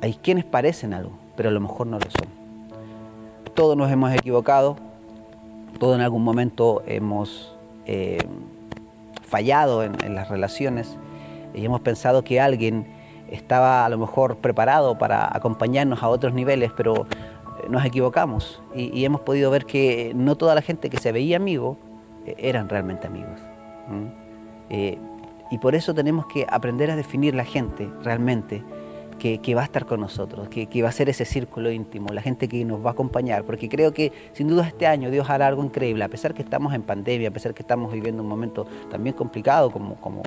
hay 0.00 0.14
quienes 0.14 0.46
parecen 0.46 0.94
algo, 0.94 1.12
pero 1.36 1.50
a 1.50 1.52
lo 1.52 1.60
mejor 1.60 1.86
no 1.86 1.98
lo 1.98 2.10
son. 2.10 2.28
Todos 3.52 3.76
nos 3.76 3.92
hemos 3.92 4.10
equivocado, 4.14 4.78
todos 5.78 5.96
en 5.96 6.00
algún 6.00 6.24
momento 6.24 6.82
hemos 6.86 7.54
eh, 7.84 8.24
fallado 9.22 9.84
en 9.84 10.14
las 10.14 10.30
relaciones 10.30 10.96
y 11.54 11.64
hemos 11.64 11.80
pensado 11.80 12.22
que 12.24 12.40
alguien 12.40 12.86
estaba 13.30 13.84
a 13.84 13.88
lo 13.88 13.98
mejor 13.98 14.36
preparado 14.36 14.98
para 14.98 15.34
acompañarnos 15.34 16.02
a 16.02 16.08
otros 16.08 16.34
niveles, 16.34 16.72
pero 16.76 17.06
eh, 17.62 17.68
nos 17.68 17.84
equivocamos 17.84 18.62
y, 18.74 19.04
hemos 19.04 19.22
podido 19.22 19.50
ver 19.50 19.64
que 19.64 20.12
no 20.14 20.36
toda 20.36 20.54
la 20.54 20.62
gente 20.62 20.90
que 20.90 20.98
se 20.98 21.12
veía 21.12 21.36
amigo 21.36 21.76
eh, 22.26 22.34
eran 22.38 22.68
realmente 22.68 23.06
amigos. 23.06 23.40
Eh, 24.70 24.98
y 25.50 25.58
por 25.58 25.74
eso 25.74 25.92
tenemos 25.92 26.26
que 26.26 26.46
aprender 26.48 26.90
a 26.90 26.96
definir 26.96 27.34
la 27.34 27.44
gente 27.44 27.90
realmente 28.02 28.62
que, 29.22 29.54
va 29.54 29.60
a 29.60 29.64
estar 29.64 29.86
con 29.86 30.00
nosotros, 30.00 30.48
que, 30.48 30.66
que, 30.66 30.82
va 30.82 30.88
a 30.88 30.92
ser 30.92 31.08
ese 31.08 31.24
círculo 31.24 31.70
íntimo, 31.70 32.12
la 32.12 32.22
gente 32.22 32.48
que 32.48 32.64
nos 32.64 32.84
va 32.84 32.90
a 32.90 32.92
acompañar, 32.92 33.44
porque 33.44 33.68
creo 33.68 33.92
que 33.92 34.10
sin 34.32 34.48
duda 34.48 34.66
este 34.66 34.88
año 34.88 35.12
Dios 35.12 35.30
hará 35.30 35.46
algo 35.46 35.62
increíble, 35.62 36.02
a 36.02 36.08
pesar 36.08 36.34
que 36.34 36.42
estamos 36.42 36.74
en 36.74 36.82
pandemia, 36.82 37.28
a 37.28 37.30
pesar 37.30 37.54
que 37.54 37.62
estamos 37.62 37.92
viviendo 37.92 38.20
un 38.20 38.28
momento 38.28 38.66
también 38.90 39.14
complicado 39.14 39.70
como, 39.70 39.94
como, 39.94 40.24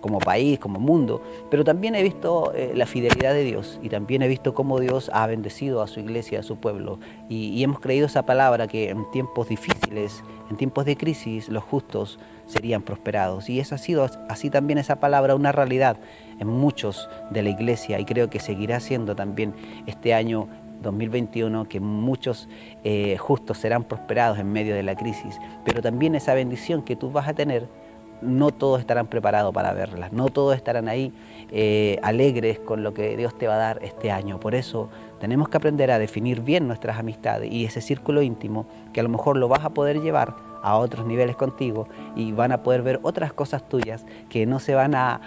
como 0.00 0.18
país, 0.18 0.58
como 0.58 0.80
mundo, 0.80 1.20
pero 1.50 1.62
también 1.62 1.94
he 1.94 2.02
visto 2.02 2.54
eh, 2.54 2.72
la 2.74 2.86
fidelidad 2.86 3.34
de 3.34 3.44
Dios 3.44 3.78
y 3.82 3.90
también 3.90 4.22
he 4.22 4.28
visto 4.28 4.54
cómo 4.54 4.80
Dios 4.80 5.10
ha 5.12 5.26
bendecido 5.26 5.82
a 5.82 5.86
su 5.86 6.00
iglesia, 6.00 6.40
a 6.40 6.42
su 6.42 6.56
pueblo, 6.56 6.98
y 7.28 7.62
hemos 7.62 7.80
creído 7.80 8.06
esa 8.06 8.24
palabra 8.24 8.66
que 8.66 8.88
en 8.88 9.10
tiempos 9.10 9.48
difíciles, 9.50 10.24
en 10.50 10.56
tiempos 10.56 10.86
de 10.86 10.96
crisis, 10.96 11.50
los 11.50 11.64
justos 11.64 12.18
serían 12.48 12.82
prosperados. 12.82 13.48
Y 13.48 13.60
esa 13.60 13.76
ha 13.76 13.78
sido 13.78 14.08
así 14.28 14.50
también 14.50 14.78
esa 14.78 14.96
palabra 14.96 15.36
una 15.36 15.52
realidad 15.52 15.98
en 16.40 16.48
muchos 16.48 17.08
de 17.30 17.42
la 17.42 17.50
iglesia 17.50 18.00
y 18.00 18.04
creo 18.04 18.28
que 18.28 18.40
seguirá 18.40 18.80
siendo 18.80 19.14
también 19.14 19.54
este 19.86 20.14
año 20.14 20.48
2021 20.82 21.68
que 21.68 21.80
muchos 21.80 22.48
eh, 22.84 23.16
justos 23.18 23.58
serán 23.58 23.84
prosperados 23.84 24.38
en 24.38 24.50
medio 24.52 24.74
de 24.74 24.82
la 24.82 24.94
crisis, 24.94 25.38
pero 25.64 25.82
también 25.82 26.14
esa 26.14 26.34
bendición 26.34 26.82
que 26.82 26.96
tú 26.96 27.10
vas 27.10 27.28
a 27.28 27.34
tener, 27.34 27.66
no 28.22 28.50
todos 28.50 28.80
estarán 28.80 29.06
preparados 29.06 29.52
para 29.52 29.72
verla, 29.72 30.08
no 30.12 30.28
todos 30.28 30.56
estarán 30.56 30.88
ahí 30.88 31.12
eh, 31.50 31.98
alegres 32.02 32.58
con 32.58 32.82
lo 32.82 32.94
que 32.94 33.16
Dios 33.16 33.36
te 33.36 33.46
va 33.46 33.54
a 33.54 33.58
dar 33.58 33.80
este 33.82 34.10
año. 34.10 34.40
Por 34.40 34.54
eso 34.54 34.88
tenemos 35.20 35.48
que 35.48 35.56
aprender 35.56 35.90
a 35.90 35.98
definir 35.98 36.42
bien 36.42 36.66
nuestras 36.66 36.98
amistades 36.98 37.50
y 37.50 37.64
ese 37.64 37.80
círculo 37.80 38.22
íntimo 38.22 38.66
que 38.92 39.00
a 39.00 39.02
lo 39.02 39.08
mejor 39.08 39.36
lo 39.36 39.48
vas 39.48 39.64
a 39.64 39.70
poder 39.70 40.00
llevar 40.00 40.47
a 40.62 40.76
otros 40.76 41.06
niveles 41.06 41.36
contigo 41.36 41.88
y 42.16 42.32
van 42.32 42.52
a 42.52 42.62
poder 42.62 42.82
ver 42.82 43.00
otras 43.02 43.32
cosas 43.32 43.68
tuyas 43.68 44.04
que 44.28 44.46
no 44.46 44.58
se 44.60 44.74
van 44.74 44.94
a, 44.94 45.20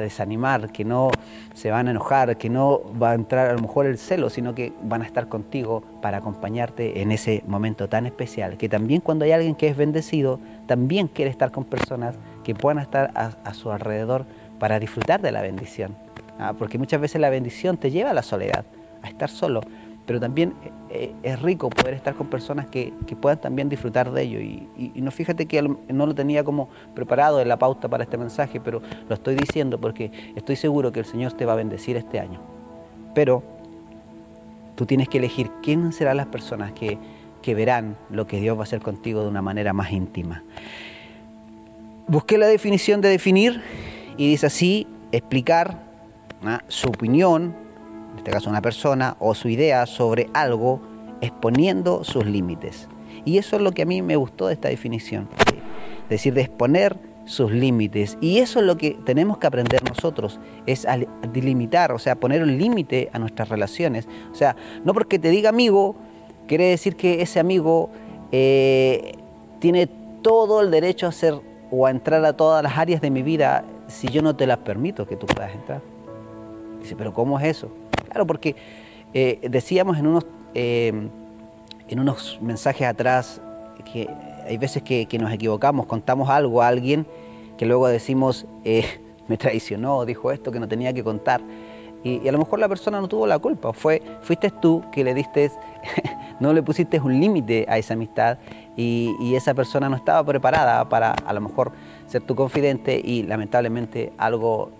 desanimar, 0.00 0.72
que 0.72 0.84
no 0.84 1.10
se 1.54 1.70
van 1.70 1.88
a 1.88 1.90
enojar, 1.90 2.38
que 2.38 2.48
no 2.48 2.80
va 3.00 3.10
a 3.10 3.14
entrar 3.14 3.48
a 3.48 3.52
lo 3.52 3.60
mejor 3.60 3.86
el 3.86 3.98
celo, 3.98 4.30
sino 4.30 4.54
que 4.54 4.72
van 4.82 5.02
a 5.02 5.04
estar 5.04 5.28
contigo 5.28 5.82
para 6.00 6.18
acompañarte 6.18 7.02
en 7.02 7.12
ese 7.12 7.42
momento 7.46 7.88
tan 7.88 8.06
especial. 8.06 8.56
Que 8.56 8.68
también 8.68 9.02
cuando 9.02 9.26
hay 9.26 9.32
alguien 9.32 9.54
que 9.54 9.68
es 9.68 9.76
bendecido, 9.76 10.40
también 10.66 11.08
quiere 11.08 11.30
estar 11.30 11.50
con 11.50 11.64
personas 11.64 12.16
que 12.44 12.54
puedan 12.54 12.78
estar 12.78 13.10
a, 13.14 13.52
su 13.52 13.70
alrededor 13.70 14.24
para 14.58 14.78
disfrutar 14.78 15.20
de 15.20 15.32
la 15.32 15.42
bendición. 15.42 15.94
¿ah? 16.38 16.54
Porque 16.58 16.78
muchas 16.78 17.00
veces 17.00 17.20
la 17.20 17.28
bendición 17.28 17.76
te 17.76 17.90
lleva 17.90 18.10
a 18.10 18.14
la 18.14 18.22
soledad, 18.22 18.64
a 19.02 19.08
estar 19.08 19.28
solo 19.28 19.60
pero 20.08 20.20
también 20.20 20.54
eh, 20.88 21.12
es 21.22 21.42
rico 21.42 21.68
poder 21.68 21.92
estar 21.92 22.14
con 22.14 22.28
personas 22.28 22.64
que, 22.66 22.94
puedan 23.20 23.38
también 23.38 23.68
disfrutar 23.68 24.10
de 24.10 24.22
ello. 24.22 24.40
Y, 24.40 24.66
no 24.94 25.10
fíjate 25.10 25.44
que 25.44 25.60
no 25.60 26.06
lo 26.06 26.14
tenía 26.14 26.42
como 26.44 26.70
preparado 26.94 27.42
en 27.42 27.48
la 27.48 27.58
pauta 27.58 27.88
para 27.88 28.04
este 28.04 28.16
mensaje, 28.16 28.58
pero 28.58 28.80
lo 29.06 29.14
estoy 29.14 29.34
diciendo 29.34 29.78
porque 29.78 30.10
estoy 30.34 30.56
seguro 30.56 30.92
que 30.92 31.00
el 31.00 31.04
Señor 31.04 31.34
te 31.34 31.44
va 31.44 31.52
a 31.52 31.56
bendecir 31.56 31.98
este 31.98 32.20
año. 32.20 32.40
Pero 33.14 33.42
tú 34.76 34.86
tienes 34.86 35.10
que 35.10 35.18
elegir 35.18 35.50
quién 35.62 35.92
serán 35.92 36.16
las 36.16 36.26
personas 36.26 36.72
que, 36.72 36.98
verán 37.54 37.96
lo 38.10 38.26
que 38.26 38.40
Dios 38.40 38.56
va 38.56 38.60
a 38.60 38.64
hacer 38.64 38.80
contigo 38.80 39.22
de 39.22 39.28
una 39.28 39.42
manera 39.42 39.74
más 39.74 39.92
íntima. 39.92 40.42
Busqué 42.06 42.38
la 42.38 42.46
definición 42.46 43.02
de 43.02 43.10
definir 43.10 43.60
y 44.16 44.26
dice 44.30 44.46
así, 44.46 44.86
explicar 45.12 45.82
¿ah? 46.44 46.62
su 46.68 46.88
opinión, 46.88 47.54
en 48.18 48.22
este 48.22 48.32
caso 48.32 48.50
una 48.50 48.60
persona, 48.60 49.16
o 49.20 49.32
su 49.32 49.48
idea 49.48 49.86
sobre 49.86 50.28
algo 50.34 50.80
exponiendo 51.20 52.02
sus 52.02 52.26
límites. 52.26 52.88
Y 53.24 53.38
eso 53.38 53.54
es 53.56 53.62
lo 53.62 53.70
que 53.70 53.82
a 53.82 53.86
mí 53.86 54.02
me 54.02 54.16
gustó 54.16 54.48
de 54.48 54.54
esta 54.54 54.68
definición, 54.68 55.28
es 56.02 56.08
decir, 56.08 56.34
de 56.34 56.40
exponer 56.40 56.96
sus 57.26 57.52
límites. 57.52 58.18
Y 58.20 58.38
eso 58.38 58.58
es 58.58 58.66
lo 58.66 58.76
que 58.76 58.98
tenemos 59.04 59.38
que 59.38 59.46
aprender 59.46 59.88
nosotros, 59.88 60.40
es 60.66 60.84
a 60.84 60.98
delimitar, 61.32 61.92
o 61.92 61.98
sea, 62.00 62.16
poner 62.16 62.42
un 62.42 62.58
límite 62.58 63.08
a 63.12 63.20
nuestras 63.20 63.50
relaciones. 63.50 64.08
O 64.32 64.34
sea, 64.34 64.56
no 64.84 64.94
porque 64.94 65.20
te 65.20 65.30
diga 65.30 65.50
amigo, 65.50 65.94
quiere 66.48 66.64
decir 66.64 66.96
que 66.96 67.22
ese 67.22 67.38
amigo 67.38 67.90
eh, 68.32 69.12
tiene 69.60 69.88
todo 70.22 70.60
el 70.60 70.72
derecho 70.72 71.06
a 71.06 71.10
hacer 71.10 71.34
o 71.70 71.86
a 71.86 71.90
entrar 71.92 72.24
a 72.24 72.32
todas 72.32 72.64
las 72.64 72.76
áreas 72.76 73.00
de 73.00 73.10
mi 73.10 73.22
vida 73.22 73.62
si 73.86 74.08
yo 74.08 74.22
no 74.22 74.34
te 74.34 74.48
las 74.48 74.58
permito 74.58 75.06
que 75.06 75.14
tú 75.14 75.26
puedas 75.26 75.54
entrar. 75.54 75.82
Dice, 76.80 76.96
pero 76.96 77.12
¿cómo 77.12 77.38
es 77.38 77.46
eso? 77.46 77.70
Claro, 78.08 78.26
porque 78.26 78.56
eh, 79.12 79.38
decíamos 79.48 79.98
en 79.98 80.06
unos, 80.06 80.26
eh, 80.54 80.92
en 81.88 82.00
unos 82.00 82.38
mensajes 82.40 82.86
atrás 82.86 83.40
que 83.92 84.08
hay 84.46 84.56
veces 84.56 84.82
que, 84.82 85.06
nos 85.18 85.32
equivocamos, 85.32 85.86
contamos 85.86 86.28
algo 86.28 86.62
a 86.62 86.68
alguien 86.68 87.06
que 87.56 87.66
luego 87.66 87.88
decimos, 87.88 88.46
eh, 88.64 88.84
me 89.28 89.36
traicionó, 89.36 90.04
dijo 90.04 90.32
esto 90.32 90.52
que 90.52 90.60
no 90.60 90.68
tenía 90.68 90.92
que 90.92 91.04
contar. 91.04 91.40
Y, 92.04 92.26
a 92.28 92.32
lo 92.32 92.38
mejor 92.38 92.60
la 92.60 92.68
persona 92.68 93.00
no 93.00 93.08
tuvo 93.08 93.26
la 93.26 93.38
culpa, 93.38 93.72
fue, 93.72 94.00
fuiste 94.22 94.50
tú 94.50 94.82
que 94.92 95.04
le 95.04 95.14
diste, 95.14 95.50
no 96.40 96.52
le 96.52 96.62
pusiste 96.62 97.00
un 97.00 97.20
límite 97.20 97.66
a 97.68 97.76
esa 97.76 97.94
amistad 97.94 98.38
y, 98.76 99.14
y, 99.20 99.34
esa 99.34 99.52
persona 99.54 99.88
no 99.88 99.96
estaba 99.96 100.24
preparada 100.24 100.88
para 100.88 101.12
a 101.12 101.32
lo 101.32 101.40
mejor 101.40 101.72
ser 102.06 102.22
tu 102.22 102.34
confidente 102.34 103.00
y 103.02 103.24
lamentablemente 103.24 104.12
algo 104.16 104.70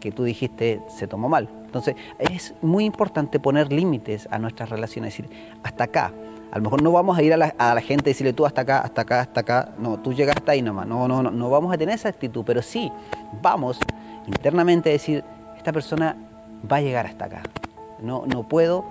que 0.00 0.12
tú 0.12 0.24
dijiste 0.24 0.80
se 0.88 1.08
tomó 1.08 1.28
mal. 1.28 1.57
Entonces 1.68 1.96
es 2.18 2.54
muy 2.62 2.86
importante 2.86 3.38
poner 3.38 3.70
límites 3.70 4.26
a 4.30 4.38
nuestras 4.38 4.70
relaciones, 4.70 5.12
decir, 5.12 5.30
hasta 5.62 5.84
acá. 5.84 6.12
A 6.50 6.56
lo 6.56 6.64
mejor 6.64 6.80
no 6.80 6.90
vamos 6.90 7.18
a 7.18 7.22
ir 7.22 7.34
a 7.34 7.36
la, 7.36 7.80
gente 7.82 8.08
y 8.08 8.12
decirle 8.14 8.32
tú 8.32 8.46
hasta 8.46 8.62
acá, 8.62 8.80
hasta 8.80 9.02
acá, 9.02 9.20
hasta 9.20 9.40
acá. 9.40 9.68
No, 9.78 9.98
tú 9.98 10.14
llegas 10.14 10.36
hasta 10.38 10.52
ahí 10.52 10.62
nomás. 10.62 10.86
No, 10.86 11.06
no, 11.06 11.22
no, 11.22 11.30
no 11.30 11.50
vamos 11.50 11.74
a 11.74 11.76
tener 11.76 11.94
esa 11.94 12.08
actitud, 12.08 12.42
pero 12.46 12.62
sí 12.62 12.90
vamos 13.42 13.78
internamente 14.26 14.88
a 14.88 14.92
decir, 14.92 15.22
esta 15.58 15.72
persona 15.72 16.16
va 16.70 16.76
a 16.76 16.80
llegar 16.80 17.04
hasta 17.04 17.26
acá. 17.26 17.42
No, 18.00 18.24
no 18.26 18.44
puedo 18.44 18.86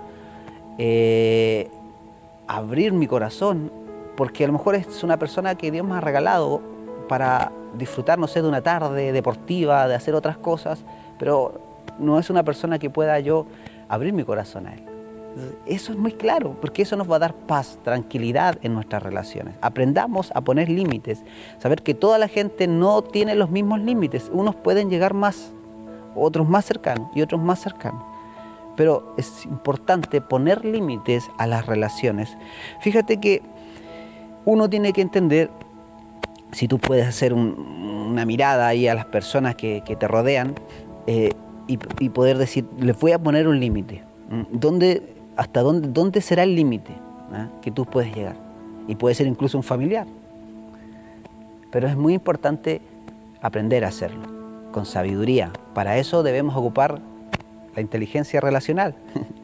eh, 0.78 1.68
abrir 2.46 2.92
mi 2.92 3.08
corazón 3.08 3.72
porque 4.16 4.44
a 4.44 4.46
lo 4.46 4.52
mejor 4.52 4.76
es 4.76 5.02
una 5.02 5.16
persona 5.16 5.56
que 5.56 5.72
Dios 5.72 5.84
me 5.84 5.96
ha 5.96 6.00
regalado 6.00 6.60
para 7.08 7.50
disfrutar, 7.76 8.20
no 8.20 8.28
sé, 8.28 8.40
de 8.40 8.48
una 8.48 8.62
tarde 8.62 9.10
deportiva, 9.10 9.88
de 9.88 9.96
hacer 9.96 10.14
otras 10.14 10.38
cosas, 10.38 10.84
pero 11.18 11.67
no 11.98 12.18
es 12.18 12.30
una 12.30 12.42
persona 12.42 12.78
que 12.78 12.90
pueda 12.90 13.18
yo 13.20 13.46
abrir 13.88 14.12
mi 14.12 14.24
corazón 14.24 14.66
a 14.66 14.74
él. 14.74 14.82
Eso 15.66 15.92
es 15.92 15.98
muy 15.98 16.12
claro, 16.12 16.56
porque 16.60 16.82
eso 16.82 16.96
nos 16.96 17.10
va 17.10 17.16
a 17.16 17.20
dar 17.20 17.34
paz, 17.34 17.78
tranquilidad 17.84 18.58
en 18.62 18.74
nuestras 18.74 19.02
relaciones. 19.02 19.54
Aprendamos 19.60 20.32
a 20.34 20.40
poner 20.40 20.68
límites, 20.68 21.22
saber 21.58 21.82
que 21.82 21.94
toda 21.94 22.18
la 22.18 22.28
gente 22.28 22.66
no 22.66 23.02
tiene 23.02 23.34
los 23.34 23.50
mismos 23.50 23.80
límites. 23.80 24.30
Unos 24.32 24.56
pueden 24.56 24.90
llegar 24.90 25.14
más, 25.14 25.52
otros 26.16 26.48
más 26.48 26.64
cercanos 26.64 27.08
y 27.14 27.22
otros 27.22 27.40
más 27.40 27.60
cercanos. 27.60 28.02
Pero 28.76 29.14
es 29.16 29.44
importante 29.44 30.20
poner 30.20 30.64
límites 30.64 31.30
a 31.38 31.46
las 31.46 31.66
relaciones. 31.66 32.36
Fíjate 32.80 33.18
que 33.18 33.42
uno 34.44 34.68
tiene 34.68 34.92
que 34.92 35.02
entender 35.02 35.50
si 36.52 36.66
tú 36.66 36.78
puedes 36.78 37.06
hacer 37.06 37.34
una 37.34 38.24
mirada 38.24 38.66
ahí 38.66 38.88
a 38.88 38.94
las 38.94 39.04
personas 39.06 39.54
que, 39.56 39.82
te 39.82 40.08
rodean 40.08 40.54
eh, 41.06 41.32
y, 41.68 42.08
poder 42.08 42.38
decir, 42.38 42.66
les 42.80 42.98
voy 42.98 43.12
a 43.12 43.18
poner 43.18 43.46
un 43.46 43.60
límite. 43.60 44.02
¿Dónde, 44.50 45.02
¿Hasta 45.36 45.60
dónde, 45.60 45.88
dónde 45.88 46.20
será 46.22 46.42
el 46.42 46.54
límite 46.54 46.92
ah, 47.32 47.48
que 47.62 47.70
tú 47.70 47.84
puedes 47.84 48.14
llegar? 48.14 48.36
Y 48.88 48.94
puede 48.94 49.14
ser 49.14 49.26
incluso 49.26 49.58
un 49.58 49.62
familiar. 49.62 50.06
Pero 51.70 51.86
es 51.86 51.96
muy 51.96 52.14
importante 52.14 52.80
aprender 53.42 53.84
a 53.84 53.88
hacerlo 53.88 54.22
con 54.72 54.86
sabiduría. 54.86 55.52
Para 55.74 55.98
eso 55.98 56.22
debemos 56.22 56.56
ocupar 56.56 57.00
la 57.74 57.82
inteligencia 57.82 58.40
relacional, 58.40 58.94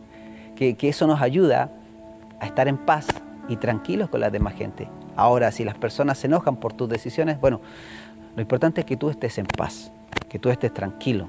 que, 0.57 0.75
que 0.75 0.89
eso 0.89 1.07
nos 1.07 1.21
ayuda 1.21 1.71
a 2.41 2.47
estar 2.47 2.69
en 2.69 2.79
paz 2.79 3.07
y 3.49 3.57
tranquilos 3.57 4.09
con 4.09 4.21
la 4.21 4.31
demás 4.31 4.55
gente. 4.55 4.89
Ahora, 5.15 5.53
si 5.53 5.63
las 5.63 5.77
personas 5.77 6.19
se 6.19 6.27
enojan 6.27 6.57
por 6.57 6.73
tus 6.73 6.89
decisiones, 6.89 7.39
bueno, 7.39 7.61
lo 8.35 8.43
importante 8.43 8.81
es 8.81 8.87
que 8.87 8.97
tú 8.97 9.11
estés 9.11 9.37
en 9.39 9.47
paz, 9.47 9.93
que 10.29 10.39
tú 10.39 10.49
estés 10.49 10.73
tranquilo, 10.73 11.29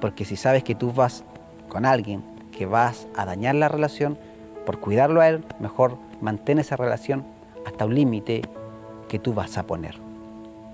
porque 0.00 0.24
si 0.24 0.36
sabes 0.36 0.64
que 0.64 0.74
tú 0.74 0.92
vas 0.92 1.24
con 1.68 1.84
alguien 1.84 2.22
que 2.56 2.66
vas 2.66 3.06
a 3.16 3.24
dañar 3.24 3.54
la 3.54 3.68
relación, 3.68 4.18
por 4.64 4.80
cuidarlo 4.80 5.20
a 5.20 5.28
él, 5.28 5.44
mejor 5.60 5.98
mantén 6.20 6.58
esa 6.58 6.76
relación 6.76 7.24
hasta 7.66 7.84
un 7.84 7.94
límite 7.94 8.42
que 9.08 9.18
tú 9.18 9.34
vas 9.34 9.58
a 9.58 9.64
poner. 9.64 9.96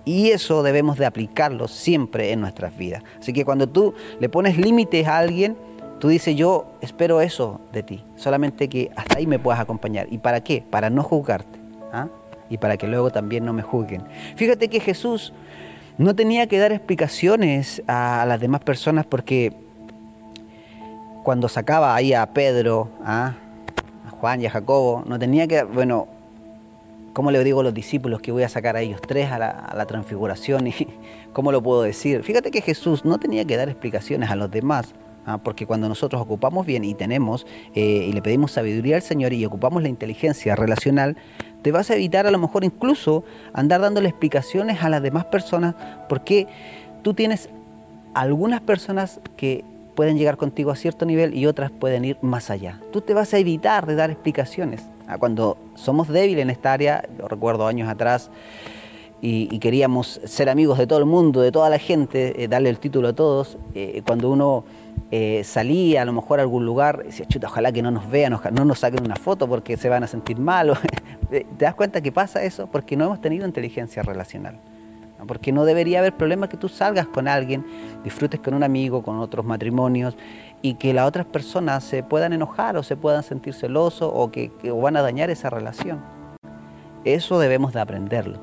Y 0.04 0.30
eso 0.30 0.62
debemos 0.62 0.98
de 0.98 1.06
aplicarlo 1.06 1.68
siempre 1.68 2.32
en 2.32 2.40
nuestras 2.40 2.76
vidas. 2.76 3.02
Así 3.20 3.32
que 3.32 3.44
cuando 3.44 3.68
tú 3.68 3.94
le 4.18 4.28
pones 4.28 4.56
límites 4.56 5.06
a 5.06 5.18
alguien, 5.18 5.56
tú 6.00 6.08
dices, 6.08 6.34
yo 6.34 6.66
espero 6.80 7.20
eso 7.20 7.60
de 7.72 7.82
ti, 7.82 8.04
solamente 8.16 8.68
que 8.68 8.90
hasta 8.96 9.18
ahí 9.18 9.26
me 9.26 9.38
puedas 9.38 9.60
acompañar. 9.60 10.06
¿Y 10.10 10.18
para 10.18 10.42
qué? 10.42 10.64
Para 10.68 10.90
no 10.90 11.02
juzgarte. 11.02 11.60
¿ah? 11.92 12.08
y 12.52 12.58
para 12.58 12.76
que 12.76 12.86
luego 12.86 13.10
también 13.10 13.46
no 13.46 13.54
me 13.54 13.62
juzguen. 13.62 14.02
Fíjate 14.36 14.68
que 14.68 14.78
Jesús 14.78 15.32
no 15.98 16.14
tenía 16.14 16.46
que 16.46 16.58
dar 16.58 16.72
explicaciones 16.72 17.82
a 17.86 18.24
las 18.26 18.40
demás 18.40 18.60
personas 18.60 19.06
porque 19.06 19.52
cuando 21.22 21.48
sacaba 21.48 21.94
ahí 21.94 22.12
a 22.12 22.26
Pedro, 22.26 22.88
a 23.04 23.34
Juan 24.10 24.40
y 24.40 24.46
a 24.46 24.50
Jacobo, 24.50 25.04
no 25.06 25.18
tenía 25.18 25.46
que, 25.46 25.62
bueno, 25.62 26.08
¿cómo 27.12 27.30
le 27.30 27.42
digo 27.44 27.60
a 27.60 27.64
los 27.64 27.74
discípulos 27.74 28.20
que 28.20 28.32
voy 28.32 28.42
a 28.42 28.48
sacar 28.48 28.76
a 28.76 28.80
ellos 28.80 29.00
tres 29.00 29.30
a 29.30 29.38
la, 29.38 29.86
transfiguración? 29.86 30.66
y 30.68 30.74
¿Cómo 31.32 31.52
lo 31.52 31.62
puedo 31.62 31.82
decir? 31.82 32.22
Fíjate 32.22 32.50
que 32.50 32.60
Jesús 32.60 33.04
no 33.04 33.18
tenía 33.18 33.44
que 33.44 33.56
dar 33.56 33.68
explicaciones 33.68 34.30
a 34.30 34.36
los 34.36 34.50
demás 34.50 34.94
¿ah? 35.26 35.38
porque 35.38 35.66
cuando 35.66 35.88
nosotros 35.88 36.20
ocupamos 36.20 36.66
bien 36.66 36.84
y 36.84 36.94
tenemos 36.94 37.46
eh, 37.74 38.06
y 38.08 38.12
le 38.12 38.22
pedimos 38.22 38.52
sabiduría 38.52 38.96
al 38.96 39.02
Señor 39.02 39.32
y 39.32 39.44
ocupamos 39.44 39.82
la 39.82 39.88
inteligencia 39.88 40.56
relacional, 40.56 41.16
te 41.62 41.72
vas 41.72 41.90
a 41.90 41.94
evitar 41.94 42.26
a 42.26 42.30
lo 42.30 42.38
mejor 42.38 42.64
incluso 42.64 43.24
andar 43.52 43.80
dándole 43.80 44.08
explicaciones 44.08 44.82
a 44.82 44.88
las 44.88 45.02
demás 45.02 45.24
personas 45.26 45.74
porque 46.08 46.46
tú 47.02 47.14
tienes 47.14 47.48
algunas 48.14 48.60
personas 48.60 49.20
que 49.36 49.64
pueden 49.94 50.18
llegar 50.18 50.36
contigo 50.36 50.70
a 50.70 50.76
cierto 50.76 51.04
nivel 51.06 51.34
y 51.34 51.46
otras 51.46 51.70
pueden 51.70 52.04
ir 52.04 52.16
más 52.22 52.50
allá. 52.50 52.80
Tú 52.92 53.00
te 53.00 53.14
vas 53.14 53.32
a 53.34 53.38
evitar 53.38 53.86
de 53.86 53.94
dar 53.94 54.10
explicaciones. 54.10 54.82
¿ah? 55.06 55.18
Cuando 55.18 55.56
somos 55.74 56.08
débiles 56.08 56.42
en 56.42 56.50
esta 56.50 56.72
área, 56.72 57.04
yo 57.18 57.28
recuerdo 57.28 57.66
años 57.66 57.88
atrás, 57.88 58.30
y, 59.24 59.60
queríamos 59.60 60.20
ser 60.24 60.48
amigos 60.48 60.78
de 60.78 60.88
todo 60.88 60.98
el 60.98 61.04
mundo, 61.04 61.42
de 61.42 61.52
toda 61.52 61.70
la 61.70 61.78
gente, 61.78 62.42
eh, 62.42 62.48
darle 62.48 62.70
el 62.70 62.80
título 62.80 63.06
a 63.06 63.12
todos, 63.12 63.56
eh, 63.72 64.02
cuando 64.04 64.28
uno 64.28 64.64
eh, 65.12 65.42
salía 65.44 66.02
a 66.02 66.04
lo 66.04 66.12
mejor 66.12 66.40
a 66.40 66.42
algún 66.42 66.66
lugar, 66.66 67.04
decía, 67.04 67.24
chuta, 67.26 67.46
ojalá 67.46 67.70
que 67.70 67.82
no 67.82 67.92
nos 67.92 68.10
vean, 68.10 68.36
no 68.52 68.64
nos 68.64 68.80
saquen 68.80 69.04
una 69.04 69.14
foto 69.14 69.46
porque 69.46 69.76
se 69.76 69.88
van 69.88 70.02
a 70.02 70.08
sentir 70.08 70.38
mal. 70.38 70.76
¿Te 71.40 71.64
das 71.64 71.74
cuenta 71.74 72.02
que 72.02 72.12
pasa 72.12 72.42
eso? 72.42 72.66
Porque 72.66 72.94
no 72.94 73.06
hemos 73.06 73.20
tenido 73.22 73.46
inteligencia 73.46 74.02
relacional. 74.02 74.58
Porque 75.26 75.50
no 75.50 75.64
debería 75.64 76.00
haber 76.00 76.14
problema 76.14 76.48
que 76.48 76.58
tú 76.58 76.68
salgas 76.68 77.06
con 77.06 77.26
alguien, 77.26 77.64
disfrutes 78.04 78.40
con 78.40 78.52
un 78.54 78.62
amigo, 78.62 79.02
con 79.02 79.18
otros 79.18 79.46
matrimonios, 79.46 80.16
y 80.60 80.74
que 80.74 80.92
las 80.92 81.08
otras 81.08 81.24
personas 81.24 81.84
se 81.84 82.02
puedan 82.02 82.34
enojar 82.34 82.76
o 82.76 82.82
se 82.82 82.96
puedan 82.96 83.22
sentir 83.22 83.54
celosos 83.54 84.10
o 84.12 84.30
que, 84.30 84.50
que 84.60 84.70
van 84.70 84.96
a 84.96 85.02
dañar 85.02 85.30
esa 85.30 85.48
relación. 85.48 86.00
Eso 87.04 87.38
debemos 87.38 87.72
de 87.72 87.80
aprenderlo 87.80 88.38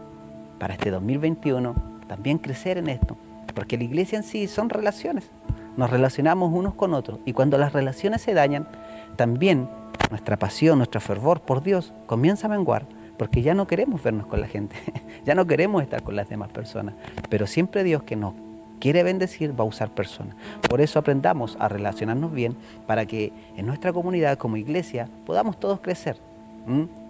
para 0.57 0.73
este 0.73 0.89
2021 0.89 1.75
también 2.09 2.39
crecer 2.39 2.79
en 2.79 2.89
esto, 2.89 3.15
porque 3.53 3.77
la 3.77 3.83
iglesia 3.83 4.17
en 4.17 4.23
sí 4.23 4.47
son 4.47 4.69
relaciones, 4.69 5.29
nos 5.77 5.91
relacionamos 5.91 6.51
unos 6.51 6.73
con 6.73 6.95
otros 6.95 7.19
y 7.23 7.33
cuando 7.33 7.57
las 7.57 7.71
relaciones 7.71 8.21
se 8.21 8.33
dañan, 8.33 8.67
también 9.15 9.69
nuestra 10.09 10.37
pasión, 10.37 10.77
nuestro 10.77 11.01
fervor 11.01 11.41
por 11.41 11.61
Dios 11.63 11.93
comienza 12.05 12.47
a 12.47 12.49
menguar, 12.49 12.85
porque 13.17 13.41
ya 13.41 13.53
no 13.53 13.67
queremos 13.67 14.01
vernos 14.01 14.27
con 14.27 14.41
la 14.41 14.47
gente, 14.47 14.75
ya 15.25 15.35
no 15.35 15.45
queremos 15.45 15.83
estar 15.83 16.03
con 16.03 16.15
las 16.15 16.29
demás 16.29 16.49
personas, 16.49 16.95
pero 17.29 17.47
siempre 17.47 17.83
Dios 17.83 18.03
que 18.03 18.15
nos 18.15 18.33
quiere 18.79 19.03
bendecir 19.03 19.57
va 19.59 19.63
a 19.63 19.67
usar 19.67 19.89
personas. 19.89 20.35
Por 20.69 20.81
eso 20.81 20.99
aprendamos 20.99 21.57
a 21.59 21.67
relacionarnos 21.67 22.31
bien 22.31 22.55
para 22.87 23.05
que 23.05 23.31
en 23.57 23.65
nuestra 23.65 23.93
comunidad 23.93 24.37
como 24.37 24.57
iglesia 24.57 25.07
podamos 25.25 25.59
todos 25.59 25.79
crecer, 25.79 26.17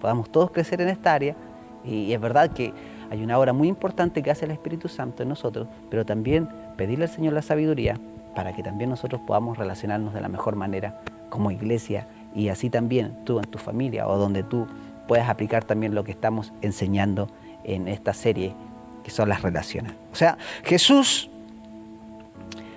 podamos 0.01 0.29
todos 0.29 0.51
crecer 0.51 0.81
en 0.81 0.89
esta 0.89 1.13
área 1.13 1.35
y 1.83 2.11
es 2.11 2.19
verdad 2.19 2.51
que 2.51 2.73
hay 3.09 3.23
una 3.23 3.39
obra 3.39 3.53
muy 3.53 3.67
importante 3.67 4.21
que 4.21 4.31
hace 4.31 4.45
el 4.45 4.51
Espíritu 4.51 4.87
Santo 4.87 5.23
en 5.23 5.29
nosotros, 5.29 5.67
pero 5.89 6.05
también 6.05 6.47
pedirle 6.77 7.05
al 7.05 7.11
Señor 7.11 7.33
la 7.33 7.41
sabiduría 7.41 7.97
para 8.35 8.55
que 8.55 8.63
también 8.63 8.89
nosotros 8.89 9.21
podamos 9.25 9.57
relacionarnos 9.57 10.13
de 10.13 10.21
la 10.21 10.29
mejor 10.29 10.55
manera 10.55 11.01
como 11.29 11.51
iglesia 11.51 12.07
y 12.35 12.49
así 12.49 12.69
también 12.69 13.17
tú 13.25 13.39
en 13.39 13.45
tu 13.45 13.57
familia 13.57 14.07
o 14.07 14.17
donde 14.17 14.43
tú 14.43 14.67
puedas 15.07 15.29
aplicar 15.29 15.63
también 15.63 15.95
lo 15.95 16.03
que 16.03 16.11
estamos 16.11 16.53
enseñando 16.61 17.27
en 17.63 17.87
esta 17.87 18.13
serie, 18.13 18.53
que 19.03 19.11
son 19.11 19.29
las 19.29 19.41
relaciones. 19.41 19.93
O 20.11 20.15
sea, 20.15 20.37
Jesús 20.63 21.29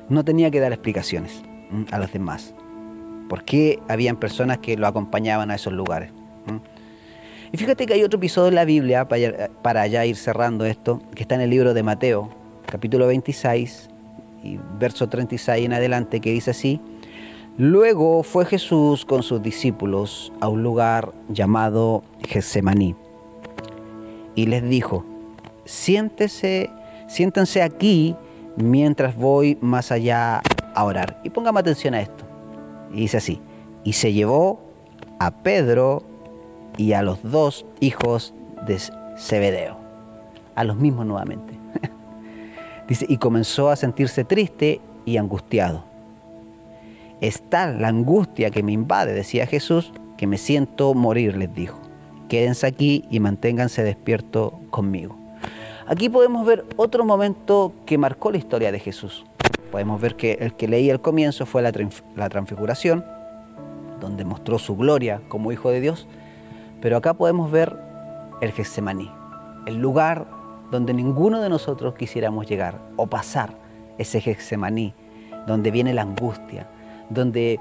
no 0.09 0.25
tenía 0.25 0.51
que 0.51 0.61
dar 0.61 0.73
explicaciones 0.73 1.43
a 1.91 1.99
los 1.99 2.13
demás, 2.13 2.55
porque 3.29 3.79
habían 3.89 4.17
personas 4.17 4.59
que 4.59 4.77
lo 4.77 4.87
acompañaban 4.87 5.51
a 5.51 5.55
esos 5.55 5.73
lugares. 5.73 6.11
Y 7.53 7.57
fíjate 7.59 7.85
que 7.87 7.95
hay 7.95 8.03
otro 8.03 8.17
episodio 8.19 8.49
en 8.49 8.55
la 8.55 8.65
Biblia, 8.65 9.07
para 9.07 9.87
ya 9.87 10.07
ir 10.07 10.17
cerrando 10.17 10.65
esto, 10.65 11.03
que 11.15 11.23
está 11.23 11.35
en 11.35 11.43
el 11.43 11.51
libro 11.51 11.75
de 11.75 11.83
Mateo, 11.83 12.31
capítulo 12.67 13.07
26, 13.07 13.91
y 14.43 14.59
verso 14.79 15.09
36 15.09 15.67
en 15.67 15.73
adelante, 15.75 16.21
que 16.21 16.33
dice 16.33 16.53
así, 16.53 16.81
Luego 17.59 18.23
fue 18.23 18.47
Jesús 18.47 19.05
con 19.05 19.23
sus 19.23 19.43
discípulos 19.43 20.33
a 20.41 20.49
un 20.49 20.63
lugar 20.63 21.13
llamado 21.29 22.03
Getsemaní 22.27 22.97
y 24.35 24.47
les 24.47 24.63
dijo, 24.63 25.05
siéntese, 25.67 26.71
siéntense 27.09 27.63
aquí 27.63 28.17
mientras 28.57 29.17
voy 29.17 29.59
más 29.61 29.93
allá 29.93 30.41
a 30.75 30.85
orar. 30.85 31.21
Y 31.25 31.31
póngame 31.31 31.61
atención 31.61 31.93
a 31.93 32.01
esto. 32.01 32.25
Y 32.93 33.01
dice 33.01 33.19
así, 33.19 33.41
y 33.85 33.93
se 33.93 34.15
llevó 34.15 34.61
a 35.19 35.31
Pedro 35.31 36.03
y 36.79 36.95
a 36.95 37.03
los 37.03 37.23
dos 37.23 37.67
hijos 37.81 38.33
de 38.67 38.79
Zebedeo, 39.19 39.77
a 40.55 40.65
los 40.65 40.77
mismos 40.77 41.05
nuevamente. 41.05 41.53
Dice, 42.89 43.07
y 43.09 43.19
comenzó 43.19 43.71
a 43.71 43.77
sentirse 43.77 44.25
triste 44.25 44.81
y 45.05 45.19
angustiado. 45.19 45.92
Está 47.23 47.69
la 47.71 47.87
angustia 47.87 48.51
que 48.51 48.65
me 48.65 48.73
invade, 48.73 49.15
decía 49.15 49.47
Jesús, 49.47 49.93
que 50.17 50.27
me 50.27 50.39
siento 50.39 50.93
morir, 50.93 51.37
les 51.37 51.55
dijo. 51.55 51.79
Quédense 52.29 52.67
aquí 52.67 53.05
y 53.13 53.21
manténganse 53.21 53.85
despiertos 53.85 54.53
conmigo. 54.71 55.17
Aquí 55.87 56.09
podemos 56.09 56.45
ver 56.45 56.65
otro 56.75 57.05
momento 57.05 57.75
que 57.87 57.97
marcó 57.97 58.33
la 58.33 58.39
historia 58.39 58.73
de 58.73 58.81
Jesús. 58.81 59.25
Podemos 59.71 60.01
ver 60.01 60.17
que 60.17 60.33
el 60.41 60.55
que 60.55 60.67
leí 60.67 60.91
al 60.91 61.01
comienzo 61.01 61.47
fue 61.47 61.63
la, 61.63 61.73
la 62.17 62.29
transfiguración, 62.29 63.05
donde 64.01 64.25
mostró 64.25 64.59
su 64.59 64.77
gloria 64.77 65.21
como 65.29 65.53
Hijo 65.53 65.71
de 65.71 65.81
Dios, 65.81 66.09
pero 66.81 66.97
acá 66.97 67.15
podemos 67.15 67.53
ver 67.53 67.79
el 68.41 68.51
Getsemaní, 68.51 69.09
el 69.67 69.77
lugar 69.77 70.27
donde 70.73 70.93
ninguno 70.93 71.41
de 71.41 71.49
nosotros 71.49 71.95
quisiéramos 71.95 72.49
llegar 72.49 72.81
o 72.97 73.07
pasar 73.07 73.55
ese 73.97 74.21
Getsemaní, 74.21 74.93
donde 75.47 75.71
viene 75.71 75.95
la 75.95 76.03
angustia, 76.03 76.67
donde 77.13 77.61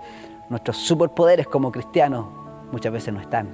nuestros 0.49 0.77
superpoderes 0.77 1.47
como 1.47 1.71
cristianos 1.71 2.25
muchas 2.71 2.91
veces 2.91 3.13
no 3.13 3.19
están, 3.19 3.47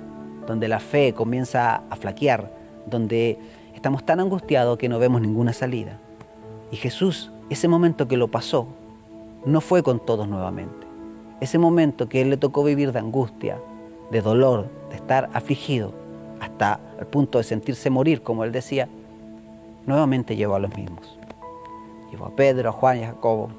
donde 0.46 0.68
la 0.68 0.80
fe 0.80 1.14
comienza 1.14 1.84
a 1.90 1.96
flaquear, 1.96 2.52
donde 2.86 3.38
estamos 3.76 4.06
tan 4.06 4.20
angustiados 4.20 4.78
que 4.78 4.90
no 4.90 5.00
vemos 5.00 5.22
ninguna 5.22 5.54
salida. 5.54 5.98
Y 6.72 6.78
Jesús, 6.78 7.32
ese 7.50 7.68
momento 7.68 8.08
que 8.08 8.18
lo 8.18 8.28
pasó, 8.28 8.68
no 9.46 9.62
fue 9.62 9.84
con 9.84 10.00
todos 10.00 10.28
nuevamente. 10.28 10.88
Ese 11.40 11.58
momento 11.58 12.10
que 12.10 12.22
Él 12.22 12.30
le 12.30 12.38
tocó 12.38 12.64
vivir 12.64 12.92
de 12.92 13.00
angustia, 13.00 13.58
de 14.12 14.22
dolor, 14.22 14.68
de 14.90 14.96
estar 14.96 15.30
afligido, 15.34 15.94
hasta 16.40 16.80
el 17.00 17.06
punto 17.06 17.38
de 17.38 17.44
sentirse 17.44 17.90
morir, 17.90 18.22
como 18.22 18.44
él 18.44 18.52
decía, 18.52 18.88
nuevamente 19.86 20.36
llevó 20.36 20.56
a 20.56 20.60
los 20.60 20.76
mismos. 20.76 21.18
Llevó 22.12 22.26
a 22.28 22.36
Pedro, 22.36 22.70
a 22.70 22.72
Juan 22.72 23.00
y 23.00 23.04
a 23.04 23.08
Jacobo. 23.08 23.50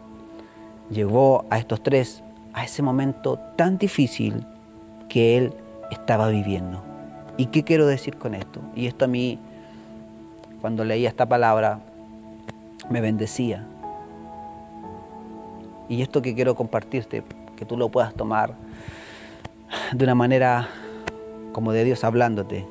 Llevó 0.90 1.44
a 1.51 1.59
estos 1.59 1.83
tres 1.83 2.22
a 2.59 2.64
ese 2.64 2.83
momento 2.83 3.38
tan 3.55 3.79
difícil 3.79 4.44
que 5.09 5.38
él 5.38 5.53
estaba 5.92 6.27
viviendo. 6.29 6.83
¿Y 7.37 7.47
qué 7.47 7.62
quiero 7.62 7.87
decir 7.87 8.16
con 8.16 8.35
esto? 8.35 8.61
Y 8.75 8.88
esto 8.88 9.05
a 9.05 9.09
mí, 9.09 9.38
cuando 10.61 10.85
leía 10.85 11.09
esta 11.09 11.25
palabra, 11.25 11.79
me 12.90 13.01
bendecía. 13.01 13.64
Y 15.88 16.03
esto 16.03 16.21
que 16.21 16.35
quiero 16.35 16.57
compartirte, 16.57 17.23
que 17.55 17.64
tú 17.64 17.77
lo 17.77 17.90
puedas 17.90 18.12
tomar 18.14 18.55
de 19.92 20.05
una 20.05 20.16
manera 20.16 20.68
como 21.53 21.71
de 21.71 21.85
Dios 21.85 22.03
hablándote. 22.03 22.66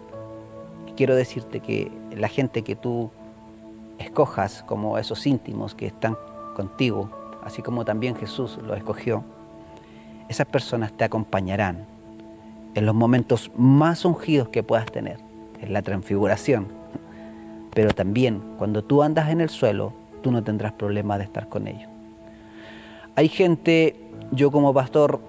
Quiero 0.97 1.15
decirte 1.15 1.61
que 1.61 1.89
la 2.13 2.27
gente 2.27 2.61
que 2.61 2.75
tú 2.75 3.09
escojas 3.99 4.63
como 4.63 4.97
esos 4.97 5.25
íntimos 5.25 5.75
que 5.75 5.87
están 5.87 6.17
contigo, 6.57 7.09
así 7.45 7.61
como 7.61 7.85
también 7.85 8.17
Jesús 8.17 8.59
lo 8.67 8.75
escogió, 8.75 9.23
esas 10.29 10.47
personas 10.47 10.91
te 10.91 11.03
acompañarán 11.03 11.85
en 12.75 12.85
los 12.85 12.93
momentos 12.93 13.51
más 13.55 14.05
ungidos 14.05 14.49
que 14.49 14.63
puedas 14.63 14.85
tener, 14.91 15.17
en 15.61 15.73
la 15.73 15.81
transfiguración. 15.81 16.67
Pero 17.73 17.93
también 17.93 18.41
cuando 18.57 18.83
tú 18.83 19.03
andas 19.03 19.29
en 19.29 19.41
el 19.41 19.49
suelo, 19.49 19.93
tú 20.21 20.31
no 20.31 20.43
tendrás 20.43 20.73
problema 20.73 21.17
de 21.17 21.23
estar 21.23 21.47
con 21.47 21.67
ellos. 21.67 21.89
Hay 23.15 23.29
gente, 23.29 23.95
yo 24.31 24.51
como 24.51 24.73
pastor, 24.73 25.19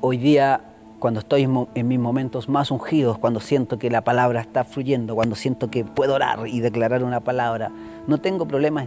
hoy 0.00 0.16
día, 0.16 0.60
cuando 0.98 1.20
estoy 1.20 1.48
en 1.74 1.88
mis 1.88 1.98
momentos 1.98 2.48
más 2.48 2.70
ungidos, 2.70 3.18
cuando 3.18 3.40
siento 3.40 3.78
que 3.78 3.90
la 3.90 4.02
palabra 4.02 4.40
está 4.40 4.64
fluyendo, 4.64 5.14
cuando 5.14 5.34
siento 5.34 5.70
que 5.70 5.84
puedo 5.84 6.14
orar 6.14 6.46
y 6.46 6.60
declarar 6.60 7.02
una 7.02 7.20
palabra, 7.20 7.70
no 8.06 8.18
tengo 8.18 8.46
problema 8.46 8.86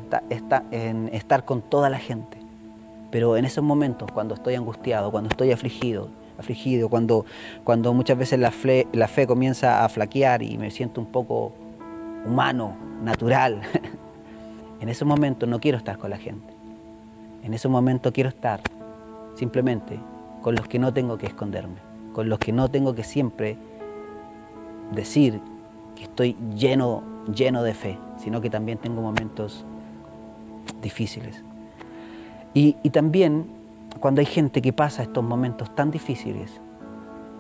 en 0.72 1.10
estar 1.14 1.46
con 1.46 1.62
toda 1.62 1.90
la 1.90 2.00
gente. 2.00 2.45
Pero 3.16 3.38
en 3.38 3.46
esos 3.46 3.64
momentos, 3.64 4.12
cuando 4.12 4.36
estoy 4.36 4.56
angustiado, 4.56 5.10
cuando 5.10 5.30
estoy 5.30 5.50
afligido, 5.54 6.10
afligido, 6.38 6.90
cuando, 6.90 7.26
cuando 7.64 7.94
muchas 7.94 8.18
veces 8.18 8.38
la 8.38 8.52
fe, 8.52 8.88
la 8.92 9.08
fe 9.08 9.26
comienza 9.26 9.86
a 9.86 9.88
flaquear 9.88 10.44
y 10.44 10.58
me 10.58 10.70
siento 10.70 11.00
un 11.00 11.08
poco 11.08 11.54
humano, 12.26 12.76
natural, 13.02 13.62
en 14.82 14.90
esos 14.90 15.08
momentos 15.08 15.48
no 15.48 15.62
quiero 15.62 15.78
estar 15.78 15.98
con 15.98 16.10
la 16.10 16.18
gente. 16.18 16.54
En 17.42 17.54
esos 17.54 17.72
momentos 17.72 18.12
quiero 18.12 18.28
estar 18.28 18.60
simplemente 19.36 19.98
con 20.42 20.56
los 20.56 20.68
que 20.68 20.78
no 20.78 20.94
tengo 20.94 21.18
que 21.18 21.28
esconderme, 21.28 21.78
con 22.12 22.28
los 22.28 22.38
que 22.38 22.52
no 22.52 22.70
tengo 22.70 22.96
que 22.96 23.06
siempre 23.06 23.56
decir 24.92 25.40
que 25.96 26.04
estoy 26.04 26.36
lleno, 26.54 27.02
lleno 27.34 27.64
de 27.64 27.76
fe, 27.76 27.98
sino 28.22 28.42
que 28.42 28.50
también 28.50 28.78
tengo 28.78 29.02
momentos 29.02 29.64
difíciles. 30.82 31.46
Y, 32.56 32.72
también 32.90 33.46
cuando 34.00 34.22
hay 34.22 34.26
gente 34.26 34.62
que 34.62 34.72
pasa 34.72 35.04
estos 35.04 35.24
momentos 35.24 35.76
tan 35.76 35.92
difíciles 35.92 36.50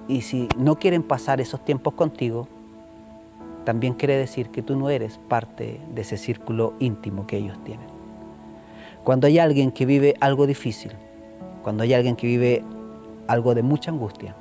y 0.09 0.21
si 0.21 0.49
no 0.57 0.75
quieren 0.75 1.03
pasar 1.03 1.39
esos 1.39 1.63
tiempos 1.63 1.93
contigo, 1.93 2.49
también 3.63 3.93
quiere 3.93 4.17
decir 4.17 4.49
que 4.49 4.61
tú 4.61 4.75
no 4.75 4.89
eres 4.89 5.17
parte 5.29 5.79
de 5.93 6.01
ese 6.01 6.17
círculo 6.17 6.73
íntimo 6.79 7.25
que 7.25 7.37
ellos 7.37 7.57
tienen. 7.63 7.87
Cuando 9.05 9.27
hay 9.27 9.39
alguien 9.39 9.71
que 9.71 9.85
vive 9.85 10.15
algo 10.19 10.45
difícil, 10.47 10.91
cuando 11.63 11.83
hay 11.83 11.93
alguien 11.93 12.17
que 12.17 12.27
vive 12.27 12.61
algo 13.27 13.55
de 13.55 13.63
mucha 13.63 13.91
angustia, 13.91 14.35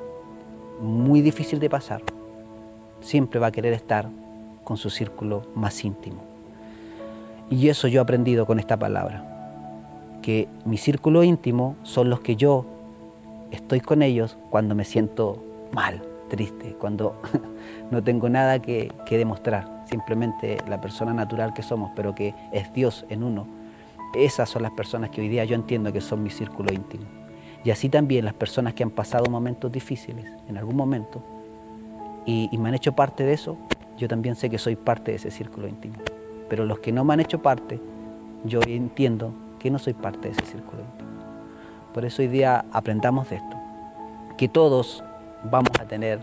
muy 0.80 1.22
difícil 1.22 1.60
de 1.60 1.70
pasar, 1.70 2.02
siempre 3.00 3.38
va 3.38 3.46
a 3.46 3.52
querer 3.52 3.74
estar 3.74 4.08
con 4.64 4.76
su 4.76 4.90
círculo 4.90 5.44
más 5.54 5.84
íntimo. 5.84 6.20
Y 7.48 7.68
eso 7.68 7.86
yo 7.86 8.00
he 8.00 8.02
aprendido 8.02 8.44
con 8.44 8.58
esta 8.58 8.76
palabra, 8.76 9.33
que 10.24 10.48
mi 10.64 10.78
círculo 10.78 11.22
íntimo 11.22 11.76
son 11.82 12.08
los 12.08 12.20
que 12.20 12.34
yo 12.34 12.64
estoy 13.50 13.80
con 13.80 14.00
ellos 14.00 14.38
cuando 14.48 14.74
me 14.74 14.86
siento 14.86 15.44
mal, 15.70 16.02
triste, 16.30 16.74
cuando 16.80 17.20
no 17.90 18.02
tengo 18.02 18.30
nada 18.30 18.58
que, 18.58 18.90
demostrar, 19.10 19.84
simplemente 19.84 20.56
la 20.66 20.80
persona 20.80 21.12
natural 21.12 21.52
que 21.52 21.62
somos, 21.62 21.92
pero 21.94 22.14
que 22.14 22.34
es 22.52 22.72
Dios 22.72 23.04
en 23.10 23.22
uno. 23.22 23.46
Esas 24.14 24.48
son 24.48 24.62
las 24.62 24.72
personas 24.72 25.10
que 25.10 25.20
hoy 25.20 25.28
día 25.28 25.44
yo 25.44 25.56
entiendo 25.56 25.92
que 25.92 26.00
son 26.00 26.22
mi 26.22 26.30
círculo 26.30 26.72
íntimo. 26.72 27.04
Y 27.62 27.70
así 27.70 27.90
también 27.90 28.24
las 28.24 28.32
personas 28.32 28.72
que 28.72 28.82
han 28.82 28.92
pasado 28.92 29.30
momentos 29.30 29.70
difíciles 29.70 30.24
en 30.48 30.56
algún 30.56 30.76
momento 30.76 31.22
y, 32.24 32.48
y 32.50 32.56
me 32.56 32.70
han 32.70 32.76
hecho 32.76 32.94
parte 32.94 33.24
de 33.24 33.34
eso, 33.34 33.58
yo 33.98 34.08
también 34.08 34.36
sé 34.36 34.48
que 34.48 34.56
soy 34.56 34.74
parte 34.74 35.10
de 35.10 35.18
ese 35.18 35.30
círculo 35.30 35.68
íntimo. 35.68 35.96
Pero 36.48 36.64
los 36.64 36.78
que 36.78 36.92
no 36.92 37.04
me 37.04 37.12
han 37.12 37.20
hecho 37.20 37.42
parte, 37.42 37.78
yo 38.46 38.60
entiendo 38.66 39.43
que 39.64 39.70
no 39.70 39.78
soy 39.78 39.94
parte 39.94 40.28
de 40.28 40.32
ese 40.32 40.44
círculo 40.44 40.82
íntimo. 40.82 41.08
Por 41.94 42.04
eso 42.04 42.20
hoy 42.20 42.28
día 42.28 42.66
aprendamos 42.70 43.30
de 43.30 43.36
esto, 43.36 43.56
que 44.36 44.46
todos 44.46 45.02
vamos 45.50 45.70
a 45.80 45.86
tener 45.86 46.20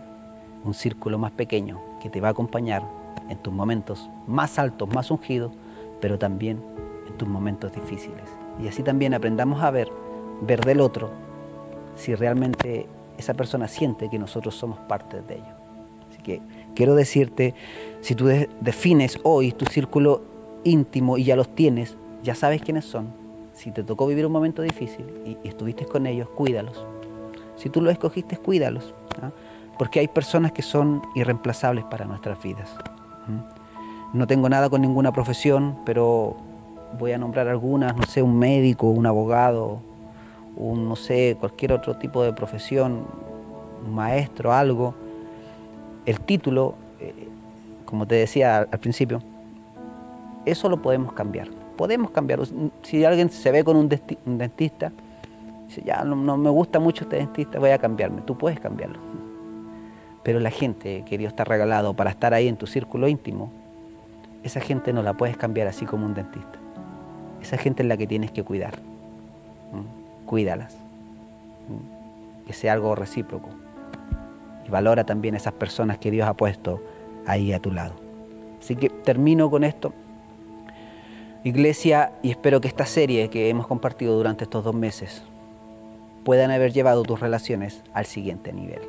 un 0.63 0.75
círculo 0.75 1.17
más 1.17 1.31
pequeño 1.31 1.81
que 2.03 2.11
te 2.11 2.21
va 2.21 2.27
a 2.27 2.31
acompañar 2.31 2.83
en 3.29 3.39
tus 3.39 3.51
momentos 3.51 4.07
más 4.27 4.59
altos, 4.59 4.87
más 4.93 5.09
ungidos, 5.09 5.51
pero 5.99 6.19
también 6.19 6.61
en 7.07 7.17
tus 7.17 7.27
momentos 7.27 7.73
difíciles. 7.73 8.21
Y 8.61 8.67
así 8.67 8.83
también 8.83 9.15
aprendamos 9.15 9.63
a 9.63 9.71
ver, 9.71 9.89
ver 10.41 10.63
del 10.63 10.79
otro, 10.79 11.09
si 11.95 12.13
realmente 12.13 12.85
esa 13.17 13.33
persona 13.33 13.67
siente 13.67 14.07
que 14.07 14.19
nosotros 14.19 14.53
somos 14.53 14.77
parte 14.81 15.19
de 15.23 15.33
ello. 15.37 15.55
Así 16.11 16.21
que 16.21 16.41
quiero 16.75 16.93
decirte, 16.93 17.55
si 18.01 18.13
tú 18.13 18.27
defines 18.59 19.19
hoy 19.23 19.51
tu 19.51 19.65
círculo 19.65 20.21
íntimo 20.63 21.17
y 21.17 21.23
ya 21.23 21.35
los 21.35 21.55
tienes, 21.55 21.97
ya 22.21 22.35
sabes 22.35 22.61
quiénes 22.61 22.85
son. 22.85 23.20
Si 23.61 23.69
te 23.69 23.83
tocó 23.83 24.07
vivir 24.07 24.25
un 24.25 24.31
momento 24.31 24.63
difícil 24.63 25.05
y, 25.23 25.47
estuviste 25.47 25.85
con 25.85 26.07
ellos, 26.07 26.27
cuídalos. 26.29 26.83
Si 27.57 27.69
tú 27.69 27.79
los 27.79 27.93
escogiste, 27.93 28.35
cuídalos. 28.37 28.91
¿ah? 29.21 29.29
Porque 29.77 29.99
hay 29.99 30.07
personas 30.07 30.51
que 30.51 30.63
son 30.63 31.03
irreemplazables 31.13 31.85
para 31.85 32.05
nuestras 32.05 32.41
vidas. 32.41 32.71
No 34.13 34.25
tengo 34.25 34.49
nada 34.49 34.67
con 34.67 34.81
ninguna 34.81 35.11
profesión, 35.11 35.77
pero 35.85 36.37
voy 36.97 37.11
a 37.11 37.19
nombrar 37.19 37.47
algunas, 37.49 37.95
no 37.95 38.01
sé, 38.07 38.23
un 38.23 38.39
médico, 38.39 38.87
un 38.89 39.05
abogado, 39.05 39.79
un, 40.57 40.89
no 40.89 40.95
sé, 40.95 41.37
cualquier 41.39 41.73
otro 41.73 41.97
tipo 41.97 42.23
de 42.23 42.33
profesión, 42.33 43.05
un 43.85 43.93
maestro, 43.93 44.53
algo. 44.53 44.95
El 46.07 46.19
título, 46.19 46.73
eh, 46.99 47.13
como 47.85 48.07
te 48.07 48.15
decía 48.15 48.67
al, 48.71 48.79
principio, 48.79 49.21
eso 50.45 50.67
lo 50.67 50.81
podemos 50.81 51.13
cambiar. 51.13 51.60
Podemos 51.75 52.11
cambiar. 52.11 52.39
Si 52.83 53.03
alguien 53.05 53.29
se 53.29 53.51
ve 53.51 53.63
con 53.63 53.75
un, 53.75 53.89
dentista, 53.89 54.91
dice, 55.67 55.81
ya 55.85 56.03
no, 56.03 56.37
me 56.37 56.49
gusta 56.49 56.79
mucho 56.79 57.03
este 57.05 57.17
dentista, 57.17 57.59
voy 57.59 57.71
a 57.71 57.77
cambiarme. 57.77 58.21
Tú 58.21 58.37
puedes 58.37 58.59
cambiarlo. 58.59 58.99
Pero 60.23 60.39
la 60.39 60.51
gente 60.51 61.03
que 61.07 61.17
Dios 61.17 61.35
te 61.35 61.41
ha 61.41 61.45
regalado 61.45 61.93
para 61.93 62.11
estar 62.11 62.33
ahí 62.33 62.47
en 62.47 62.57
tu 62.57 62.67
círculo 62.67 63.07
íntimo, 63.07 63.51
esa 64.43 64.59
gente 64.59 64.93
no 64.93 65.01
la 65.01 65.13
puedes 65.13 65.37
cambiar 65.37 65.67
así 65.67 65.85
como 65.85 66.05
un 66.05 66.13
dentista. 66.13 66.59
Esa 67.41 67.57
gente 67.57 67.81
es 67.81 67.89
la 67.89 67.97
que 67.97 68.05
tienes 68.05 68.31
que 68.31 68.43
cuidar 68.43 68.75
cuídalas. 70.31 70.73
Que 72.47 72.53
sea 72.53 72.71
algo 72.71 72.95
recíproco. 72.95 73.49
Y 74.65 74.69
valora 74.69 75.03
también 75.03 75.35
esas 75.35 75.51
personas 75.51 75.97
que 75.97 76.09
Dios 76.09 76.25
ha 76.25 76.33
puesto 76.33 76.81
ahí 77.25 77.51
a 77.51 77.59
tu 77.59 77.69
lado. 77.69 77.95
Así 78.61 78.77
que 78.77 78.89
termino 78.89 79.49
con 79.49 79.65
esto. 79.65 79.93
Iglesia, 81.43 82.11
y 82.21 82.29
espero 82.29 82.61
que 82.61 82.67
esta 82.67 82.85
serie 82.85 83.29
que 83.29 83.49
hemos 83.49 83.65
compartido 83.65 84.15
durante 84.15 84.43
estos 84.43 84.63
dos 84.63 84.75
meses 84.75 85.23
puedan 86.23 86.51
haber 86.51 86.71
llevado 86.71 87.01
tus 87.01 87.19
relaciones 87.19 87.81
al 87.93 88.05
siguiente 88.05 88.53
nivel. 88.53 88.81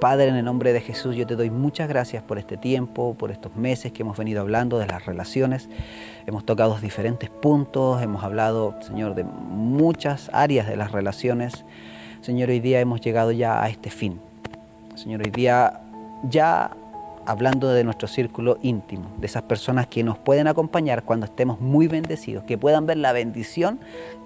Padre, 0.00 0.28
en 0.28 0.36
el 0.36 0.44
nombre 0.44 0.72
de 0.72 0.80
Jesús, 0.80 1.16
yo 1.16 1.26
te 1.26 1.34
doy 1.34 1.50
muchas 1.50 1.88
gracias 1.88 2.22
por 2.22 2.38
este 2.38 2.56
tiempo, 2.56 3.16
por 3.18 3.32
estos 3.32 3.56
meses 3.56 3.90
que 3.90 4.02
hemos 4.02 4.16
venido 4.16 4.40
hablando 4.40 4.78
de 4.78 4.86
las 4.86 5.04
relaciones. 5.04 5.68
Hemos 6.28 6.46
tocado 6.46 6.78
diferentes 6.78 7.28
puntos, 7.28 8.00
hemos 8.00 8.22
hablado, 8.22 8.76
Señor, 8.80 9.16
de 9.16 9.24
muchas 9.24 10.30
áreas 10.32 10.68
de 10.68 10.76
las 10.76 10.92
relaciones. 10.92 11.64
Señor, 12.20 12.50
hoy 12.50 12.60
día 12.60 12.78
hemos 12.78 13.00
llegado 13.00 13.32
ya 13.32 13.60
a 13.60 13.68
este 13.68 13.90
fin. 13.90 14.20
Señor, 14.94 15.22
hoy 15.24 15.30
día 15.32 15.80
ya 16.22 16.70
hablando 17.28 17.68
de 17.68 17.84
nuestro 17.84 18.08
círculo 18.08 18.58
íntimo, 18.62 19.10
de 19.18 19.26
esas 19.26 19.42
personas 19.42 19.86
que 19.86 20.02
nos 20.02 20.18
pueden 20.18 20.48
acompañar 20.48 21.04
cuando 21.04 21.26
estemos 21.26 21.60
muy 21.60 21.86
bendecidos, 21.86 22.44
que 22.44 22.58
puedan 22.58 22.86
ver 22.86 22.96
la 22.96 23.12
bendición 23.12 23.80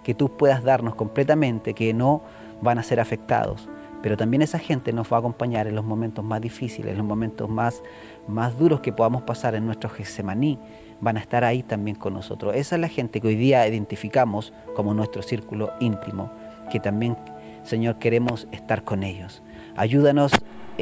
que 0.04 0.14
tú 0.14 0.36
puedas 0.36 0.62
darnos 0.62 0.94
completamente, 0.94 1.74
que 1.74 1.92
no 1.92 2.22
van 2.60 2.78
a 2.78 2.82
ser 2.82 3.00
afectados 3.00 3.68
pero 4.02 4.16
también 4.16 4.42
esa 4.42 4.58
gente 4.58 4.92
nos 4.92 5.10
va 5.10 5.16
a 5.16 5.20
acompañar 5.20 5.68
en 5.68 5.76
los 5.76 5.84
momentos 5.84 6.24
más 6.24 6.40
difíciles, 6.40 6.90
en 6.90 6.98
los 6.98 7.06
momentos 7.06 7.48
más, 7.48 7.82
más 8.26 8.58
duros 8.58 8.80
que 8.80 8.92
podamos 8.92 9.22
pasar 9.22 9.54
en 9.54 9.64
nuestro 9.64 9.88
Getsemaní, 9.88 10.58
van 11.00 11.16
a 11.16 11.20
estar 11.20 11.44
ahí 11.44 11.62
también 11.62 11.96
con 11.96 12.14
nosotros. 12.14 12.54
Esa 12.56 12.74
es 12.74 12.80
la 12.80 12.88
gente 12.88 13.20
que 13.20 13.28
hoy 13.28 13.36
día 13.36 13.66
identificamos 13.66 14.52
como 14.74 14.92
nuestro 14.92 15.22
círculo 15.22 15.70
íntimo, 15.78 16.30
que 16.70 16.80
también, 16.80 17.16
Señor, 17.62 17.98
queremos 17.98 18.48
estar 18.50 18.82
con 18.82 19.04
ellos. 19.04 19.40
Ayúdanos 19.76 20.32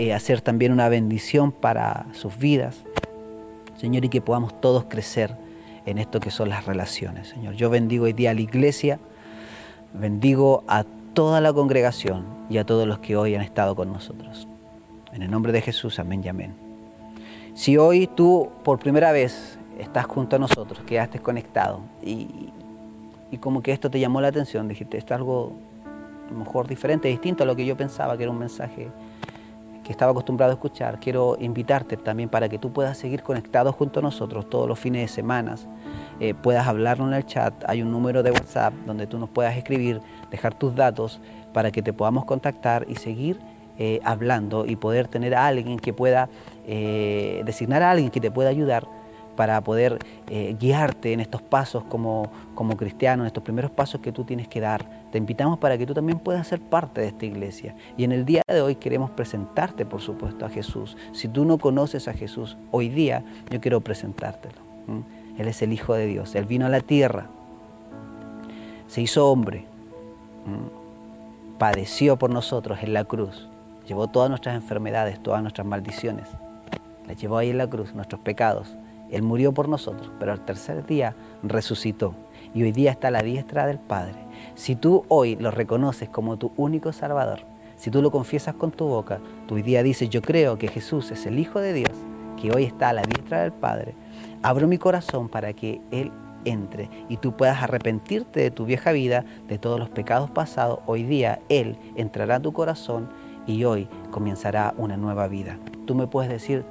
eh, 0.00 0.14
a 0.14 0.18
ser 0.18 0.40
también 0.40 0.72
una 0.72 0.88
bendición 0.88 1.52
para 1.52 2.06
sus 2.14 2.38
vidas, 2.38 2.84
Señor, 3.78 4.02
y 4.06 4.08
que 4.08 4.22
podamos 4.22 4.58
todos 4.58 4.86
crecer 4.88 5.36
en 5.84 5.98
esto 5.98 6.20
que 6.20 6.30
son 6.30 6.48
las 6.48 6.64
relaciones, 6.64 7.28
Señor. 7.28 7.52
Yo 7.52 7.68
bendigo 7.68 8.06
hoy 8.06 8.14
día 8.14 8.30
a 8.30 8.34
la 8.34 8.40
iglesia, 8.40 8.98
bendigo 9.92 10.64
a 10.68 10.84
toda 11.12 11.42
la 11.42 11.52
congregación 11.52 12.24
y 12.48 12.56
a 12.56 12.64
todos 12.64 12.88
los 12.88 13.00
que 13.00 13.14
hoy 13.14 13.34
han 13.34 13.42
estado 13.42 13.76
con 13.76 13.92
nosotros. 13.92 14.48
En 15.12 15.20
el 15.20 15.30
nombre 15.30 15.52
de 15.52 15.60
Jesús, 15.60 15.98
amén 15.98 16.22
y 16.24 16.28
amén. 16.28 16.54
Si 17.52 17.76
hoy 17.76 18.06
tú 18.06 18.48
por 18.64 18.78
primera 18.78 19.12
vez 19.12 19.58
estás 19.78 20.06
junto 20.06 20.36
a 20.36 20.38
nosotros, 20.38 20.80
quedaste 20.86 21.18
conectado 21.18 21.80
y, 22.02 22.26
como 23.38 23.62
que 23.62 23.72
esto 23.72 23.90
te 23.90 24.00
llamó 24.00 24.22
la 24.22 24.28
atención, 24.28 24.66
dijiste, 24.66 24.96
esto 24.96 25.12
es 25.12 25.18
algo 25.18 25.52
a 26.26 26.32
lo 26.32 26.38
mejor 26.38 26.66
diferente, 26.66 27.08
distinto 27.08 27.44
a 27.44 27.46
lo 27.46 27.54
que 27.54 27.66
yo 27.66 27.76
pensaba 27.76 28.16
que 28.16 28.22
era 28.22 28.32
un 28.32 28.38
mensaje 28.38 28.88
estaba 29.92 30.12
acostumbrado 30.12 30.52
a 30.52 30.54
escuchar, 30.54 31.00
quiero 31.00 31.36
invitarte 31.40 31.96
también 31.96 32.28
para 32.28 32.48
que 32.48 32.58
tú 32.58 32.72
puedas 32.72 32.96
seguir 32.96 33.22
conectado 33.22 33.72
junto 33.72 34.00
a 34.00 34.02
nosotros 34.02 34.48
todos 34.48 34.68
los 34.68 34.78
fines 34.78 35.02
de 35.02 35.08
semana, 35.08 35.56
eh, 36.20 36.34
puedas 36.34 36.66
hablarnos 36.66 37.08
en 37.08 37.14
el 37.14 37.26
chat, 37.26 37.54
hay 37.66 37.82
un 37.82 37.90
número 37.90 38.22
de 38.22 38.30
WhatsApp 38.30 38.74
donde 38.86 39.06
tú 39.06 39.18
nos 39.18 39.28
puedas 39.28 39.56
escribir 39.56 40.00
dejar 40.30 40.54
tus 40.54 40.74
datos 40.74 41.20
para 41.52 41.70
que 41.70 41.82
te 41.82 41.92
podamos 41.92 42.24
contactar 42.24 42.86
y 42.88 42.96
seguir 42.96 43.40
eh, 43.78 44.00
hablando 44.04 44.66
y 44.66 44.76
poder 44.76 45.08
tener 45.08 45.34
a 45.34 45.46
alguien 45.46 45.78
que 45.78 45.92
pueda, 45.92 46.28
eh, 46.66 47.42
designar 47.44 47.82
a 47.82 47.90
alguien 47.90 48.10
que 48.10 48.20
te 48.20 48.30
pueda 48.30 48.50
ayudar 48.50 48.86
para 49.36 49.60
poder 49.62 49.98
guiarte 50.58 51.14
en 51.14 51.20
estos 51.20 51.40
pasos 51.40 51.82
como, 51.84 52.30
como 52.54 52.76
cristiano, 52.76 53.22
en 53.22 53.28
estos 53.28 53.42
primeros 53.42 53.70
pasos 53.70 54.02
que 54.02 54.12
tú 54.12 54.24
tienes 54.24 54.48
que 54.48 54.60
dar. 54.60 54.99
Te 55.10 55.18
invitamos 55.18 55.58
para 55.58 55.76
que 55.76 55.86
tú 55.86 55.94
también 55.94 56.18
puedas 56.18 56.46
ser 56.46 56.60
parte 56.60 57.00
de 57.00 57.08
esta 57.08 57.26
iglesia. 57.26 57.74
Y 57.96 58.04
en 58.04 58.12
el 58.12 58.24
día 58.24 58.42
de 58.46 58.62
hoy 58.62 58.76
queremos 58.76 59.10
presentarte, 59.10 59.84
por 59.84 60.00
supuesto, 60.00 60.46
a 60.46 60.50
Jesús. 60.50 60.96
Si 61.12 61.26
tú 61.26 61.44
no 61.44 61.58
conoces 61.58 62.06
a 62.06 62.12
Jesús, 62.12 62.56
hoy 62.70 62.88
día 62.88 63.24
yo 63.50 63.60
quiero 63.60 63.80
presentártelo. 63.80 64.54
Él 65.36 65.48
es 65.48 65.62
el 65.62 65.72
Hijo 65.72 65.94
de 65.94 66.06
Dios. 66.06 66.34
Él 66.34 66.44
vino 66.44 66.66
a 66.66 66.68
la 66.68 66.80
tierra, 66.80 67.26
se 68.86 69.00
hizo 69.00 69.28
hombre, 69.30 69.64
padeció 71.58 72.16
por 72.16 72.30
nosotros 72.30 72.78
en 72.82 72.92
la 72.92 73.04
cruz, 73.04 73.48
llevó 73.86 74.08
todas 74.08 74.28
nuestras 74.30 74.54
enfermedades, 74.54 75.22
todas 75.22 75.42
nuestras 75.42 75.66
maldiciones, 75.66 76.26
las 77.06 77.16
llevó 77.16 77.38
ahí 77.38 77.50
en 77.50 77.58
la 77.58 77.68
cruz, 77.68 77.94
nuestros 77.94 78.20
pecados. 78.20 78.74
Él 79.10 79.22
murió 79.22 79.52
por 79.52 79.68
nosotros, 79.68 80.10
pero 80.18 80.32
al 80.32 80.44
tercer 80.44 80.86
día 80.86 81.14
resucitó 81.42 82.14
y 82.54 82.62
hoy 82.62 82.72
día 82.72 82.90
está 82.90 83.08
a 83.08 83.12
la 83.12 83.22
diestra 83.22 83.66
del 83.66 83.78
Padre. 83.78 84.16
Si 84.54 84.76
tú 84.76 85.04
hoy 85.08 85.36
lo 85.36 85.50
reconoces 85.50 86.08
como 86.08 86.36
tu 86.36 86.52
único 86.56 86.92
Salvador, 86.92 87.40
si 87.76 87.90
tú 87.90 88.02
lo 88.02 88.10
confiesas 88.10 88.54
con 88.54 88.70
tu 88.70 88.86
boca, 88.86 89.20
tú 89.46 89.54
hoy 89.54 89.62
día 89.62 89.82
dices, 89.82 90.10
yo 90.10 90.22
creo 90.22 90.58
que 90.58 90.68
Jesús 90.68 91.10
es 91.10 91.26
el 91.26 91.38
Hijo 91.38 91.60
de 91.60 91.72
Dios, 91.72 91.92
que 92.40 92.52
hoy 92.52 92.64
está 92.64 92.90
a 92.90 92.92
la 92.92 93.02
diestra 93.02 93.42
del 93.42 93.52
Padre, 93.52 93.94
abro 94.42 94.68
mi 94.68 94.78
corazón 94.78 95.28
para 95.28 95.52
que 95.52 95.80
Él 95.90 96.10
entre 96.44 96.88
y 97.08 97.18
tú 97.18 97.36
puedas 97.36 97.62
arrepentirte 97.62 98.40
de 98.40 98.50
tu 98.50 98.64
vieja 98.64 98.92
vida, 98.92 99.24
de 99.48 99.58
todos 99.58 99.78
los 99.78 99.90
pecados 99.90 100.30
pasados, 100.30 100.80
hoy 100.86 101.02
día 101.02 101.40
Él 101.48 101.76
entrará 101.96 102.36
a 102.36 102.40
tu 102.40 102.52
corazón 102.52 103.08
y 103.46 103.64
hoy 103.64 103.88
comenzará 104.10 104.74
una 104.76 104.96
nueva 104.96 105.28
vida. 105.28 105.58
Tú 105.86 105.94
me 105.94 106.06
puedes 106.06 106.30
decir, 106.30 106.64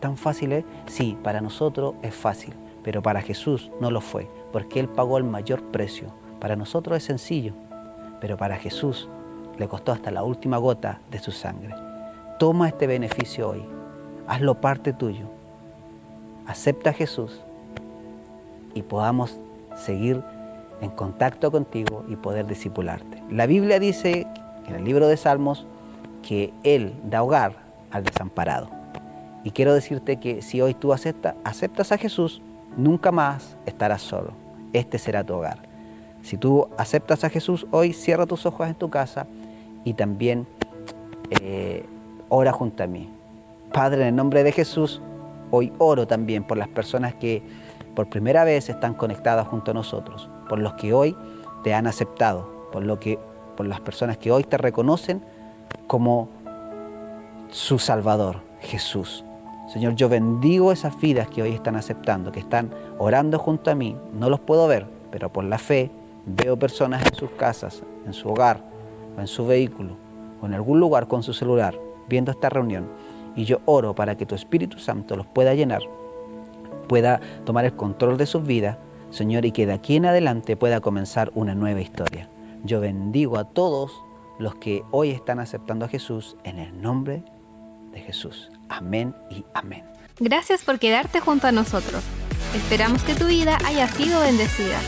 ¿tan 0.00 0.16
fácil 0.16 0.52
es? 0.52 0.64
Sí, 0.86 1.16
para 1.22 1.40
nosotros 1.40 1.94
es 2.02 2.14
fácil, 2.14 2.54
pero 2.82 3.02
para 3.02 3.22
Jesús 3.22 3.70
no 3.80 3.90
lo 3.90 4.00
fue, 4.00 4.28
porque 4.52 4.80
Él 4.80 4.88
pagó 4.88 5.18
el 5.18 5.24
mayor 5.24 5.62
precio. 5.62 6.08
Para 6.40 6.56
nosotros 6.56 6.96
es 6.96 7.04
sencillo, 7.04 7.52
pero 8.20 8.36
para 8.36 8.56
Jesús 8.56 9.08
le 9.58 9.68
costó 9.68 9.92
hasta 9.92 10.10
la 10.10 10.22
última 10.22 10.56
gota 10.56 11.00
de 11.10 11.18
su 11.18 11.32
sangre. 11.32 11.74
Toma 12.38 12.68
este 12.68 12.86
beneficio 12.86 13.50
hoy, 13.50 13.62
hazlo 14.26 14.54
parte 14.54 14.92
tuyo. 14.92 15.26
Acepta 16.46 16.90
a 16.90 16.94
Jesús 16.94 17.40
y 18.74 18.82
podamos 18.82 19.36
seguir 19.76 20.22
en 20.80 20.90
contacto 20.90 21.50
contigo 21.50 22.04
y 22.08 22.16
poder 22.16 22.46
discipularte. 22.46 23.22
La 23.30 23.46
Biblia 23.46 23.78
dice 23.78 24.26
en 24.66 24.74
el 24.74 24.84
libro 24.84 25.08
de 25.08 25.16
Salmos 25.16 25.66
que 26.26 26.52
Él 26.62 26.92
da 27.04 27.22
hogar 27.22 27.56
al 27.90 28.04
desamparado. 28.04 28.68
Y 29.44 29.50
quiero 29.50 29.74
decirte 29.74 30.16
que 30.16 30.42
si 30.42 30.60
hoy 30.60 30.74
tú 30.74 30.92
aceptas, 30.92 31.34
aceptas 31.44 31.92
a 31.92 31.98
Jesús, 31.98 32.42
nunca 32.76 33.12
más 33.12 33.56
estarás 33.66 34.02
solo. 34.02 34.32
Este 34.72 34.98
será 34.98 35.24
tu 35.24 35.34
hogar. 35.34 35.58
Si 36.22 36.36
tú 36.36 36.68
aceptas 36.76 37.24
a 37.24 37.30
Jesús 37.30 37.66
hoy, 37.70 37.92
cierra 37.92 38.26
tus 38.26 38.46
ojos 38.46 38.68
en 38.68 38.74
tu 38.74 38.90
casa 38.90 39.26
y 39.84 39.94
también 39.94 40.46
eh, 41.30 41.84
ora 42.28 42.52
junto 42.52 42.82
a 42.82 42.86
mí. 42.86 43.08
Padre, 43.72 44.02
en 44.02 44.08
el 44.08 44.16
nombre 44.16 44.42
de 44.42 44.52
Jesús, 44.52 45.00
hoy 45.50 45.72
oro 45.78 46.06
también 46.06 46.44
por 46.44 46.58
las 46.58 46.68
personas 46.68 47.14
que 47.14 47.42
por 47.94 48.08
primera 48.08 48.44
vez 48.44 48.68
están 48.68 48.94
conectadas 48.94 49.48
junto 49.48 49.70
a 49.70 49.74
nosotros, 49.74 50.28
por 50.48 50.58
los 50.58 50.74
que 50.74 50.92
hoy 50.92 51.16
te 51.62 51.74
han 51.74 51.86
aceptado, 51.86 52.68
por, 52.72 52.84
lo 52.84 53.00
que, 53.00 53.18
por 53.56 53.66
las 53.66 53.80
personas 53.80 54.18
que 54.18 54.30
hoy 54.30 54.44
te 54.44 54.56
reconocen 54.58 55.22
como 55.86 56.28
su 57.50 57.78
Salvador, 57.78 58.36
Jesús. 58.60 59.24
Señor, 59.72 59.94
yo 59.94 60.08
bendigo 60.08 60.72
esas 60.72 61.00
vidas 61.00 61.28
que 61.28 61.42
hoy 61.42 61.52
están 61.52 61.76
aceptando, 61.76 62.32
que 62.32 62.40
están 62.40 62.70
orando 62.98 63.38
junto 63.38 63.70
a 63.70 63.76
mí. 63.76 63.94
No 64.18 64.28
los 64.28 64.40
puedo 64.40 64.66
ver, 64.66 64.84
pero 65.12 65.28
por 65.28 65.44
la 65.44 65.58
fe 65.58 65.92
veo 66.26 66.58
personas 66.58 67.06
en 67.06 67.14
sus 67.14 67.30
casas, 67.30 67.84
en 68.04 68.12
su 68.12 68.28
hogar, 68.28 68.64
o 69.16 69.20
en 69.20 69.28
su 69.28 69.46
vehículo, 69.46 69.90
o 70.42 70.46
en 70.46 70.54
algún 70.54 70.80
lugar 70.80 71.06
con 71.06 71.22
su 71.22 71.32
celular, 71.32 71.78
viendo 72.08 72.32
esta 72.32 72.48
reunión. 72.48 72.88
Y 73.36 73.44
yo 73.44 73.60
oro 73.64 73.94
para 73.94 74.16
que 74.16 74.26
tu 74.26 74.34
Espíritu 74.34 74.80
Santo 74.80 75.14
los 75.14 75.26
pueda 75.26 75.54
llenar, 75.54 75.82
pueda 76.88 77.20
tomar 77.44 77.64
el 77.64 77.74
control 77.74 78.16
de 78.16 78.26
sus 78.26 78.44
vidas, 78.44 78.76
Señor, 79.10 79.44
y 79.44 79.52
que 79.52 79.66
de 79.66 79.74
aquí 79.74 79.94
en 79.94 80.06
adelante 80.06 80.56
pueda 80.56 80.80
comenzar 80.80 81.30
una 81.36 81.54
nueva 81.54 81.80
historia. 81.80 82.28
Yo 82.64 82.80
bendigo 82.80 83.38
a 83.38 83.44
todos 83.44 83.92
los 84.36 84.56
que 84.56 84.82
hoy 84.90 85.10
están 85.10 85.38
aceptando 85.38 85.84
a 85.84 85.88
Jesús 85.88 86.36
en 86.42 86.58
el 86.58 86.82
nombre 86.82 87.22
de 87.92 88.00
Jesús. 88.00 88.50
Amén 88.68 89.14
y 89.30 89.44
amén. 89.54 89.84
Gracias 90.18 90.62
por 90.62 90.78
quedarte 90.78 91.20
junto 91.20 91.46
a 91.46 91.52
nosotros. 91.52 92.02
Esperamos 92.54 93.02
que 93.02 93.14
tu 93.14 93.26
vida 93.26 93.58
haya 93.64 93.88
sido 93.88 94.20
bendecida. 94.20 94.78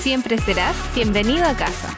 Siempre 0.00 0.38
serás 0.38 0.76
bienvenido 0.94 1.44
a 1.44 1.54
casa. 1.54 1.96